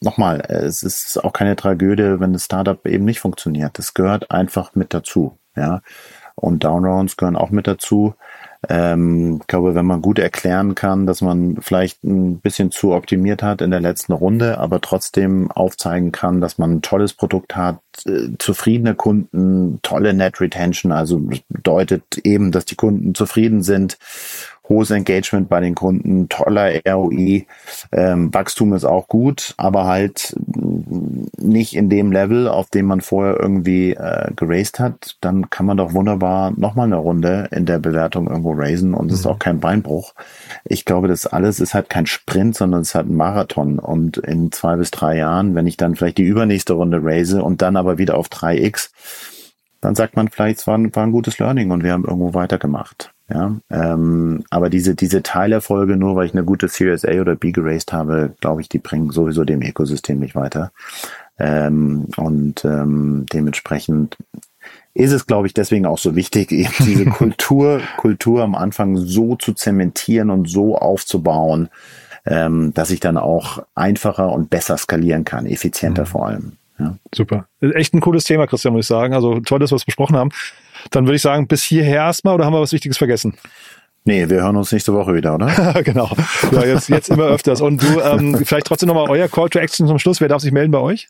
nochmal, 0.00 0.40
es 0.48 0.82
ist 0.82 1.22
auch 1.22 1.32
keine 1.32 1.56
Tragödie, 1.56 2.20
wenn 2.20 2.32
das 2.32 2.44
Startup 2.44 2.84
eben 2.86 3.04
nicht 3.04 3.20
funktioniert. 3.20 3.78
Das 3.78 3.94
gehört 3.94 4.30
einfach 4.30 4.74
mit 4.74 4.94
dazu, 4.94 5.38
ja. 5.56 5.80
Und 6.34 6.64
Downrounds 6.64 7.18
gehören 7.18 7.36
auch 7.36 7.50
mit 7.50 7.66
dazu. 7.66 8.14
Ähm, 8.68 9.38
ich 9.40 9.46
glaube, 9.48 9.74
wenn 9.74 9.84
man 9.84 10.02
gut 10.02 10.18
erklären 10.18 10.74
kann, 10.74 11.06
dass 11.06 11.20
man 11.20 11.58
vielleicht 11.60 12.04
ein 12.04 12.40
bisschen 12.40 12.70
zu 12.70 12.92
optimiert 12.92 13.42
hat 13.42 13.60
in 13.60 13.70
der 13.70 13.80
letzten 13.80 14.12
Runde, 14.12 14.58
aber 14.58 14.80
trotzdem 14.80 15.50
aufzeigen 15.50 16.12
kann, 16.12 16.40
dass 16.40 16.58
man 16.58 16.74
ein 16.74 16.82
tolles 16.82 17.12
Produkt 17.12 17.56
hat, 17.56 17.80
äh, 18.06 18.28
zufriedene 18.38 18.94
Kunden, 18.94 19.80
tolle 19.82 20.14
Net 20.14 20.40
Retention, 20.40 20.92
also 20.92 21.20
bedeutet 21.48 22.18
eben, 22.24 22.52
dass 22.52 22.64
die 22.64 22.76
Kunden 22.76 23.14
zufrieden 23.14 23.62
sind 23.62 23.98
hohes 24.68 24.90
Engagement 24.90 25.48
bei 25.48 25.60
den 25.60 25.74
Kunden, 25.74 26.28
toller 26.28 26.70
ROI, 26.86 27.46
ähm, 27.90 28.32
Wachstum 28.32 28.72
ist 28.74 28.84
auch 28.84 29.08
gut, 29.08 29.54
aber 29.56 29.86
halt 29.86 30.36
nicht 31.36 31.74
in 31.74 31.90
dem 31.90 32.12
Level, 32.12 32.48
auf 32.48 32.70
dem 32.70 32.86
man 32.86 33.00
vorher 33.00 33.38
irgendwie 33.40 33.92
äh, 33.92 34.30
geraced 34.36 34.78
hat, 34.78 35.16
dann 35.20 35.50
kann 35.50 35.66
man 35.66 35.76
doch 35.76 35.94
wunderbar 35.94 36.52
nochmal 36.56 36.86
eine 36.86 36.96
Runde 36.96 37.48
in 37.50 37.66
der 37.66 37.78
Bewertung 37.78 38.28
irgendwo 38.28 38.52
raisen 38.52 38.94
und 38.94 39.06
es 39.06 39.18
mhm. 39.18 39.20
ist 39.20 39.26
auch 39.26 39.38
kein 39.38 39.60
Beinbruch. 39.60 40.14
Ich 40.64 40.84
glaube, 40.84 41.08
das 41.08 41.26
alles 41.26 41.60
ist 41.60 41.74
halt 41.74 41.90
kein 41.90 42.06
Sprint, 42.06 42.56
sondern 42.56 42.82
es 42.82 42.88
ist 42.90 42.94
halt 42.94 43.08
ein 43.08 43.16
Marathon 43.16 43.78
und 43.78 44.16
in 44.18 44.52
zwei 44.52 44.76
bis 44.76 44.90
drei 44.90 45.16
Jahren, 45.16 45.54
wenn 45.54 45.66
ich 45.66 45.76
dann 45.76 45.96
vielleicht 45.96 46.18
die 46.18 46.22
übernächste 46.22 46.74
Runde 46.74 47.00
raise 47.02 47.42
und 47.42 47.62
dann 47.62 47.76
aber 47.76 47.98
wieder 47.98 48.16
auf 48.16 48.28
3x, 48.28 48.90
dann 49.80 49.94
sagt 49.96 50.16
man 50.16 50.28
vielleicht, 50.28 50.60
es 50.60 50.66
war 50.66 50.78
ein, 50.78 50.94
war 50.94 51.02
ein 51.02 51.12
gutes 51.12 51.38
Learning 51.38 51.70
und 51.72 51.82
wir 51.82 51.92
haben 51.92 52.04
irgendwo 52.04 52.34
weitergemacht. 52.34 53.11
Ja, 53.32 53.56
ähm, 53.70 54.44
aber 54.50 54.68
diese, 54.68 54.94
diese 54.94 55.22
Teilerfolge, 55.22 55.96
nur 55.96 56.16
weil 56.16 56.26
ich 56.26 56.34
eine 56.34 56.44
gute 56.44 56.68
Series 56.68 57.04
A 57.04 57.20
oder 57.20 57.34
B 57.34 57.50
geraced 57.52 57.92
habe, 57.92 58.34
glaube 58.40 58.60
ich, 58.60 58.68
die 58.68 58.78
bringen 58.78 59.10
sowieso 59.10 59.44
dem 59.44 59.62
Ökosystem 59.62 60.18
nicht 60.18 60.34
weiter. 60.34 60.72
Ähm, 61.38 62.08
und 62.16 62.64
ähm, 62.64 63.24
dementsprechend 63.32 64.18
ist 64.92 65.12
es, 65.12 65.26
glaube 65.26 65.46
ich, 65.46 65.54
deswegen 65.54 65.86
auch 65.86 65.98
so 65.98 66.14
wichtig, 66.14 66.52
eben 66.52 66.74
diese 66.80 67.06
Kultur, 67.06 67.80
Kultur 67.96 68.42
am 68.42 68.54
Anfang 68.54 68.98
so 68.98 69.36
zu 69.36 69.54
zementieren 69.54 70.28
und 70.28 70.48
so 70.48 70.76
aufzubauen, 70.76 71.70
ähm, 72.26 72.74
dass 72.74 72.90
ich 72.90 73.00
dann 73.00 73.16
auch 73.16 73.64
einfacher 73.74 74.30
und 74.30 74.50
besser 74.50 74.76
skalieren 74.76 75.24
kann, 75.24 75.46
effizienter 75.46 76.02
mhm. 76.02 76.06
vor 76.06 76.26
allem. 76.26 76.52
Ja. 76.82 76.96
Super. 77.14 77.46
Echt 77.60 77.94
ein 77.94 78.00
cooles 78.00 78.24
Thema, 78.24 78.46
Christian, 78.46 78.74
muss 78.74 78.84
ich 78.84 78.88
sagen. 78.88 79.14
Also 79.14 79.40
toll, 79.40 79.58
dass 79.58 79.70
wir 79.70 79.76
es 79.76 79.84
besprochen 79.84 80.16
haben. 80.16 80.30
Dann 80.90 81.06
würde 81.06 81.16
ich 81.16 81.22
sagen, 81.22 81.46
bis 81.46 81.62
hierher 81.62 81.96
erstmal 81.96 82.34
oder 82.34 82.44
haben 82.44 82.52
wir 82.52 82.60
was 82.60 82.72
Wichtiges 82.72 82.98
vergessen? 82.98 83.34
Nee, 84.04 84.28
wir 84.28 84.42
hören 84.42 84.56
uns 84.56 84.72
nächste 84.72 84.92
Woche 84.92 85.14
wieder, 85.14 85.34
oder? 85.34 85.82
genau. 85.84 86.10
Ja, 86.50 86.64
jetzt, 86.64 86.88
jetzt 86.88 87.08
immer 87.08 87.24
öfters. 87.24 87.60
Und 87.60 87.82
du, 87.82 88.00
ähm, 88.00 88.44
vielleicht 88.44 88.66
trotzdem 88.66 88.88
nochmal 88.88 89.08
euer 89.08 89.28
Call 89.28 89.48
to 89.48 89.60
Action 89.60 89.86
zum 89.86 89.98
Schluss. 89.98 90.20
Wer 90.20 90.28
darf 90.28 90.42
sich 90.42 90.52
melden 90.52 90.72
bei 90.72 90.80
euch? 90.80 91.08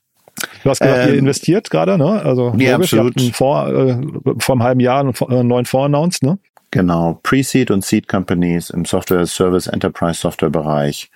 Du 0.63 0.71
hast 0.71 0.81
gesagt, 0.81 1.07
ähm, 1.09 1.15
ihr 1.15 1.19
investiert 1.19 1.71
gerade, 1.71 1.97
ne? 1.99 2.23
Also 2.23 2.55
ja, 2.57 2.73
logisch, 2.73 2.95
absolut. 2.95 3.21
ihr 3.21 3.27
habt 3.29 3.37
Fonds, 3.37 3.71
äh, 3.71 4.31
vor 4.39 4.55
einem 4.55 4.63
halben 4.63 4.81
Jahr 4.81 5.01
einen, 5.01 5.15
einen 5.29 5.49
neuen 5.49 5.67
Fonds 5.67 5.87
announced, 5.87 6.23
ne? 6.23 6.39
Genau, 6.71 7.21
Pre-Seed 7.23 7.71
und 7.71 7.85
Seed 7.85 8.09
Companies 8.09 8.71
im 8.71 8.87
Software 8.87 9.27
Service 9.27 9.67
Enterprise 9.67 10.21
Software 10.21 10.49
Bereich 10.49 11.11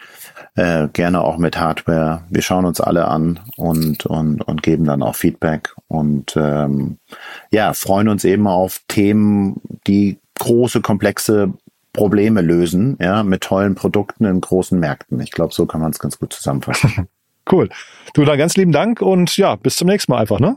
äh, 0.56 0.88
gerne 0.92 1.22
auch 1.22 1.38
mit 1.38 1.58
Hardware. 1.58 2.22
Wir 2.30 2.42
schauen 2.42 2.64
uns 2.64 2.80
alle 2.80 3.06
an 3.08 3.40
und, 3.56 4.06
und, 4.06 4.42
und 4.42 4.62
geben 4.62 4.84
dann 4.84 5.02
auch 5.02 5.14
Feedback 5.14 5.74
und 5.86 6.34
ähm, 6.36 6.98
ja, 7.50 7.74
freuen 7.74 8.08
uns 8.08 8.24
eben 8.24 8.46
auf 8.46 8.80
Themen, 8.88 9.60
die 9.86 10.18
große, 10.38 10.80
komplexe 10.80 11.52
Probleme 11.92 12.40
lösen, 12.40 12.96
ja, 13.00 13.22
mit 13.22 13.42
tollen 13.42 13.74
Produkten 13.74 14.24
in 14.24 14.40
großen 14.40 14.78
Märkten. 14.78 15.20
Ich 15.20 15.30
glaube, 15.30 15.54
so 15.54 15.66
kann 15.66 15.80
man 15.80 15.92
es 15.92 15.98
ganz 15.98 16.18
gut 16.18 16.32
zusammenfassen. 16.32 17.08
cool. 17.52 17.68
Du, 18.14 18.24
dann 18.24 18.38
ganz 18.38 18.56
lieben 18.56 18.72
Dank 18.72 19.00
und 19.00 19.36
ja, 19.36 19.56
bis 19.56 19.76
zum 19.76 19.88
nächsten 19.88 20.12
Mal 20.12 20.20
einfach, 20.20 20.40
ne? 20.40 20.56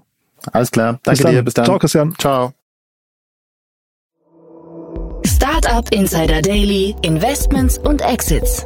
Alles 0.51 0.71
klar. 0.71 0.99
Danke 1.03 1.23
bis 1.23 1.31
dir. 1.31 1.43
Bis 1.43 1.53
dann. 1.53 1.65
Ciao, 1.65 1.79
Christian. 1.79 2.15
Ciao. 2.17 2.53
Startup 5.25 5.85
Insider 5.93 6.41
Daily, 6.41 6.95
Investments 7.01 7.77
und 7.77 8.01
Exits. 8.01 8.65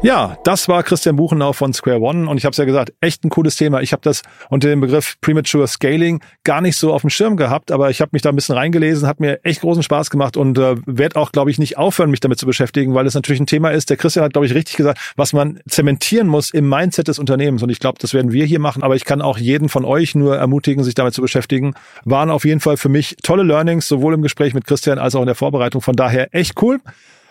Ja, 0.00 0.38
das 0.44 0.68
war 0.68 0.84
Christian 0.84 1.16
Buchenau 1.16 1.52
von 1.52 1.72
Square 1.72 2.00
One 2.00 2.30
und 2.30 2.38
ich 2.38 2.44
habe 2.44 2.52
es 2.52 2.56
ja 2.56 2.64
gesagt, 2.64 2.92
echt 3.00 3.24
ein 3.24 3.30
cooles 3.30 3.56
Thema. 3.56 3.80
Ich 3.80 3.90
habe 3.90 4.00
das 4.00 4.22
unter 4.48 4.68
dem 4.68 4.80
Begriff 4.80 5.16
Premature 5.20 5.66
Scaling 5.66 6.20
gar 6.44 6.60
nicht 6.60 6.76
so 6.76 6.92
auf 6.92 7.00
dem 7.00 7.10
Schirm 7.10 7.36
gehabt, 7.36 7.72
aber 7.72 7.90
ich 7.90 8.00
habe 8.00 8.10
mich 8.12 8.22
da 8.22 8.28
ein 8.28 8.36
bisschen 8.36 8.54
reingelesen, 8.54 9.08
hat 9.08 9.18
mir 9.18 9.40
echt 9.44 9.60
großen 9.60 9.82
Spaß 9.82 10.10
gemacht 10.10 10.36
und 10.36 10.56
äh, 10.56 10.76
werde 10.86 11.16
auch, 11.16 11.32
glaube 11.32 11.50
ich, 11.50 11.58
nicht 11.58 11.78
aufhören, 11.78 12.12
mich 12.12 12.20
damit 12.20 12.38
zu 12.38 12.46
beschäftigen, 12.46 12.94
weil 12.94 13.06
es 13.06 13.14
natürlich 13.14 13.40
ein 13.40 13.46
Thema 13.46 13.70
ist. 13.70 13.90
Der 13.90 13.96
Christian 13.96 14.24
hat, 14.24 14.34
glaube 14.34 14.46
ich, 14.46 14.54
richtig 14.54 14.76
gesagt, 14.76 15.00
was 15.16 15.32
man 15.32 15.58
zementieren 15.68 16.28
muss 16.28 16.50
im 16.50 16.68
Mindset 16.68 17.08
des 17.08 17.18
Unternehmens 17.18 17.64
und 17.64 17.70
ich 17.70 17.80
glaube, 17.80 17.98
das 18.00 18.14
werden 18.14 18.30
wir 18.30 18.44
hier 18.44 18.60
machen, 18.60 18.84
aber 18.84 18.94
ich 18.94 19.04
kann 19.04 19.20
auch 19.20 19.36
jeden 19.36 19.68
von 19.68 19.84
euch 19.84 20.14
nur 20.14 20.36
ermutigen, 20.36 20.84
sich 20.84 20.94
damit 20.94 21.12
zu 21.12 21.22
beschäftigen. 21.22 21.74
Waren 22.04 22.30
auf 22.30 22.44
jeden 22.44 22.60
Fall 22.60 22.76
für 22.76 22.88
mich 22.88 23.16
tolle 23.24 23.42
Learnings, 23.42 23.88
sowohl 23.88 24.14
im 24.14 24.22
Gespräch 24.22 24.54
mit 24.54 24.64
Christian 24.64 25.00
als 25.00 25.16
auch 25.16 25.22
in 25.22 25.26
der 25.26 25.34
Vorbereitung. 25.34 25.82
Von 25.82 25.96
daher 25.96 26.32
echt 26.32 26.62
cool. 26.62 26.78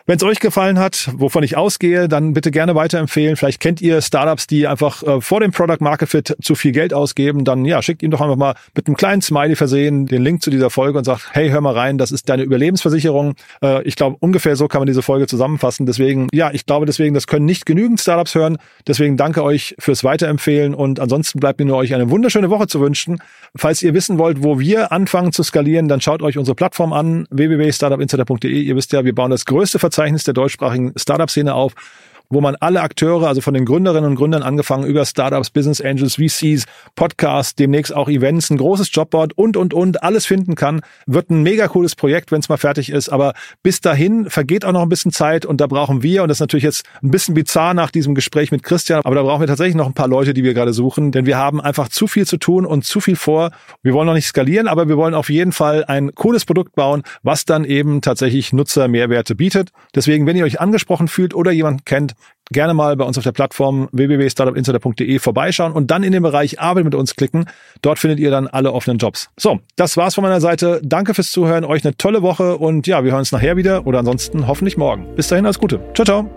Wenn 0.09 0.15
es 0.15 0.23
euch 0.23 0.39
gefallen 0.39 0.79
hat, 0.79 1.09
wovon 1.17 1.43
ich 1.43 1.57
ausgehe, 1.57 2.07
dann 2.07 2.31
bitte 2.31 2.49
gerne 2.49 2.75
weiterempfehlen. 2.75 3.35
Vielleicht 3.35 3.59
kennt 3.59 3.81
ihr 3.81 4.01
Startups, 4.01 4.47
die 4.47 4.65
einfach 4.65 5.03
äh, 5.03 5.19
vor 5.19 5.41
dem 5.41 5.51
Product 5.51 5.81
Market 5.81 6.07
Fit 6.07 6.37
zu 6.41 6.55
viel 6.55 6.71
Geld 6.71 6.93
ausgeben. 6.93 7.43
Dann 7.43 7.65
ja, 7.65 7.81
schickt 7.81 8.01
ihm 8.03 8.11
doch 8.11 8.21
einfach 8.21 8.37
mal 8.37 8.55
mit 8.73 8.87
einem 8.87 8.95
kleinen 8.95 9.21
Smiley 9.21 9.57
versehen 9.57 10.05
den 10.05 10.23
Link 10.23 10.41
zu 10.41 10.49
dieser 10.49 10.69
Folge 10.69 10.97
und 10.97 11.03
sagt, 11.03 11.31
hey, 11.33 11.49
hör 11.49 11.59
mal 11.59 11.73
rein, 11.73 11.97
das 11.97 12.13
ist 12.13 12.29
deine 12.29 12.43
Überlebensversicherung. 12.43 13.33
Äh, 13.61 13.83
ich 13.83 13.97
glaube, 13.97 14.15
ungefähr 14.21 14.55
so 14.55 14.69
kann 14.69 14.79
man 14.79 14.87
diese 14.87 15.01
Folge 15.01 15.27
zusammenfassen. 15.27 15.85
Deswegen, 15.85 16.29
ja, 16.31 16.51
ich 16.53 16.65
glaube 16.65 16.85
deswegen, 16.85 17.13
das 17.13 17.27
können 17.27 17.45
nicht 17.45 17.65
genügend 17.65 17.99
Startups 17.99 18.33
hören. 18.33 18.59
Deswegen 18.87 19.17
danke 19.17 19.43
euch 19.43 19.75
fürs 19.77 20.05
Weiterempfehlen 20.05 20.73
und 20.73 21.01
ansonsten 21.01 21.41
bleibt 21.41 21.59
mir 21.59 21.65
nur 21.65 21.75
euch 21.75 21.93
eine 21.93 22.09
wunderschöne 22.09 22.49
Woche 22.49 22.67
zu 22.67 22.79
wünschen. 22.79 23.17
Falls 23.57 23.83
ihr 23.83 23.93
wissen 23.93 24.17
wollt, 24.17 24.41
wo 24.41 24.57
wir 24.57 24.93
anfangen 24.93 25.33
zu 25.33 25.43
skalieren, 25.43 25.89
dann 25.89 25.99
schaut 25.99 26.21
euch 26.21 26.37
unsere 26.37 26.55
Plattform 26.55 26.93
an, 26.93 27.27
www.startupinsider.de. 27.29 28.49
Ihr 28.49 28.77
wisst 28.77 28.93
ja, 28.93 29.03
wir 29.03 29.13
bauen 29.13 29.31
das 29.31 29.43
größte 29.43 29.79
Verzeichnis 29.79 29.96
Verzeichnis 29.97 30.25
der 30.25 30.35
deutschsprachigen 30.35 30.93
Startup-Szene 30.95 31.55
auf 31.55 31.73
wo 32.29 32.41
man 32.41 32.55
alle 32.59 32.81
Akteure, 32.81 33.27
also 33.27 33.41
von 33.41 33.53
den 33.53 33.65
Gründerinnen 33.65 34.09
und 34.09 34.15
Gründern 34.15 34.43
angefangen 34.43 34.85
über 34.85 35.05
Startups, 35.05 35.49
Business 35.49 35.81
Angels, 35.81 36.15
VCs, 36.15 36.65
Podcasts, 36.95 37.55
demnächst 37.55 37.95
auch 37.95 38.09
Events, 38.09 38.49
ein 38.49 38.57
großes 38.57 38.89
Jobboard 38.91 39.37
und, 39.37 39.57
und, 39.57 39.73
und, 39.73 40.03
alles 40.03 40.25
finden 40.25 40.55
kann. 40.55 40.81
Wird 41.05 41.29
ein 41.29 41.43
mega 41.43 41.67
cooles 41.67 41.95
Projekt, 41.95 42.31
wenn 42.31 42.39
es 42.39 42.49
mal 42.49 42.57
fertig 42.57 42.91
ist. 42.91 43.09
Aber 43.09 43.33
bis 43.63 43.81
dahin 43.81 44.29
vergeht 44.29 44.65
auch 44.65 44.71
noch 44.71 44.81
ein 44.81 44.89
bisschen 44.89 45.11
Zeit 45.11 45.45
und 45.45 45.61
da 45.61 45.67
brauchen 45.67 46.03
wir, 46.03 46.23
und 46.23 46.29
das 46.29 46.37
ist 46.37 46.41
natürlich 46.41 46.63
jetzt 46.63 46.85
ein 47.01 47.11
bisschen 47.11 47.33
bizarr 47.33 47.73
nach 47.73 47.91
diesem 47.91 48.15
Gespräch 48.15 48.51
mit 48.51 48.63
Christian, 48.63 49.01
aber 49.03 49.15
da 49.15 49.23
brauchen 49.23 49.41
wir 49.41 49.47
tatsächlich 49.47 49.75
noch 49.75 49.87
ein 49.87 49.93
paar 49.93 50.07
Leute, 50.07 50.33
die 50.33 50.43
wir 50.43 50.53
gerade 50.53 50.73
suchen, 50.73 51.11
denn 51.11 51.25
wir 51.25 51.37
haben 51.37 51.61
einfach 51.61 51.87
zu 51.87 52.07
viel 52.07 52.25
zu 52.25 52.37
tun 52.37 52.65
und 52.65 52.85
zu 52.85 52.99
viel 52.99 53.15
vor. 53.15 53.51
Wir 53.83 53.93
wollen 53.93 54.07
noch 54.07 54.13
nicht 54.13 54.27
skalieren, 54.27 54.67
aber 54.67 54.89
wir 54.89 54.97
wollen 54.97 55.13
auf 55.13 55.29
jeden 55.29 55.51
Fall 55.51 55.85
ein 55.85 56.13
cooles 56.15 56.45
Produkt 56.45 56.75
bauen, 56.75 57.03
was 57.23 57.45
dann 57.45 57.63
eben 57.63 58.01
tatsächlich 58.01 58.53
Nutzer 58.53 58.87
Mehrwerte 58.87 59.35
bietet. 59.35 59.71
Deswegen, 59.95 60.25
wenn 60.25 60.35
ihr 60.35 60.45
euch 60.45 60.59
angesprochen 60.59 61.07
fühlt 61.07 61.33
oder 61.33 61.51
jemand 61.51 61.85
kennt, 61.85 62.13
gerne 62.51 62.73
mal 62.73 62.95
bei 62.95 63.05
uns 63.05 63.17
auf 63.17 63.23
der 63.23 63.31
Plattform 63.31 63.89
www.startupinsider.de 63.91 65.19
vorbeischauen 65.19 65.73
und 65.73 65.91
dann 65.91 66.03
in 66.03 66.11
den 66.11 66.23
Bereich 66.23 66.59
Arbeit 66.59 66.85
mit 66.85 66.95
uns 66.95 67.15
klicken. 67.15 67.45
Dort 67.81 67.99
findet 67.99 68.19
ihr 68.19 68.31
dann 68.31 68.47
alle 68.47 68.71
offenen 68.71 68.97
Jobs. 68.97 69.29
So, 69.37 69.59
das 69.75 69.97
war's 69.97 70.15
von 70.15 70.23
meiner 70.23 70.41
Seite. 70.41 70.81
Danke 70.83 71.13
fürs 71.13 71.31
Zuhören, 71.31 71.65
euch 71.65 71.85
eine 71.85 71.95
tolle 71.97 72.21
Woche 72.21 72.57
und 72.57 72.87
ja, 72.87 73.03
wir 73.03 73.11
hören 73.11 73.19
uns 73.19 73.31
nachher 73.31 73.57
wieder 73.57 73.85
oder 73.85 73.99
ansonsten 73.99 74.47
hoffentlich 74.47 74.77
morgen. 74.77 75.15
Bis 75.15 75.27
dahin, 75.27 75.45
alles 75.45 75.59
Gute. 75.59 75.79
Ciao, 75.93 76.05
ciao. 76.05 76.29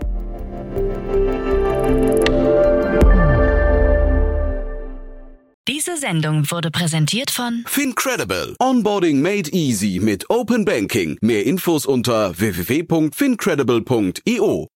Diese 5.67 5.97
Sendung 5.97 6.49
wurde 6.51 6.71
präsentiert 6.71 7.31
von 7.31 7.63
Fincredible. 7.65 8.55
Onboarding 8.59 9.21
made 9.21 9.49
easy 9.51 9.99
mit 10.01 10.29
Open 10.29 10.65
Banking. 10.65 11.17
Mehr 11.21 11.45
Infos 11.45 11.85
unter 11.85 12.37
www.fincredible.io. 12.37 14.67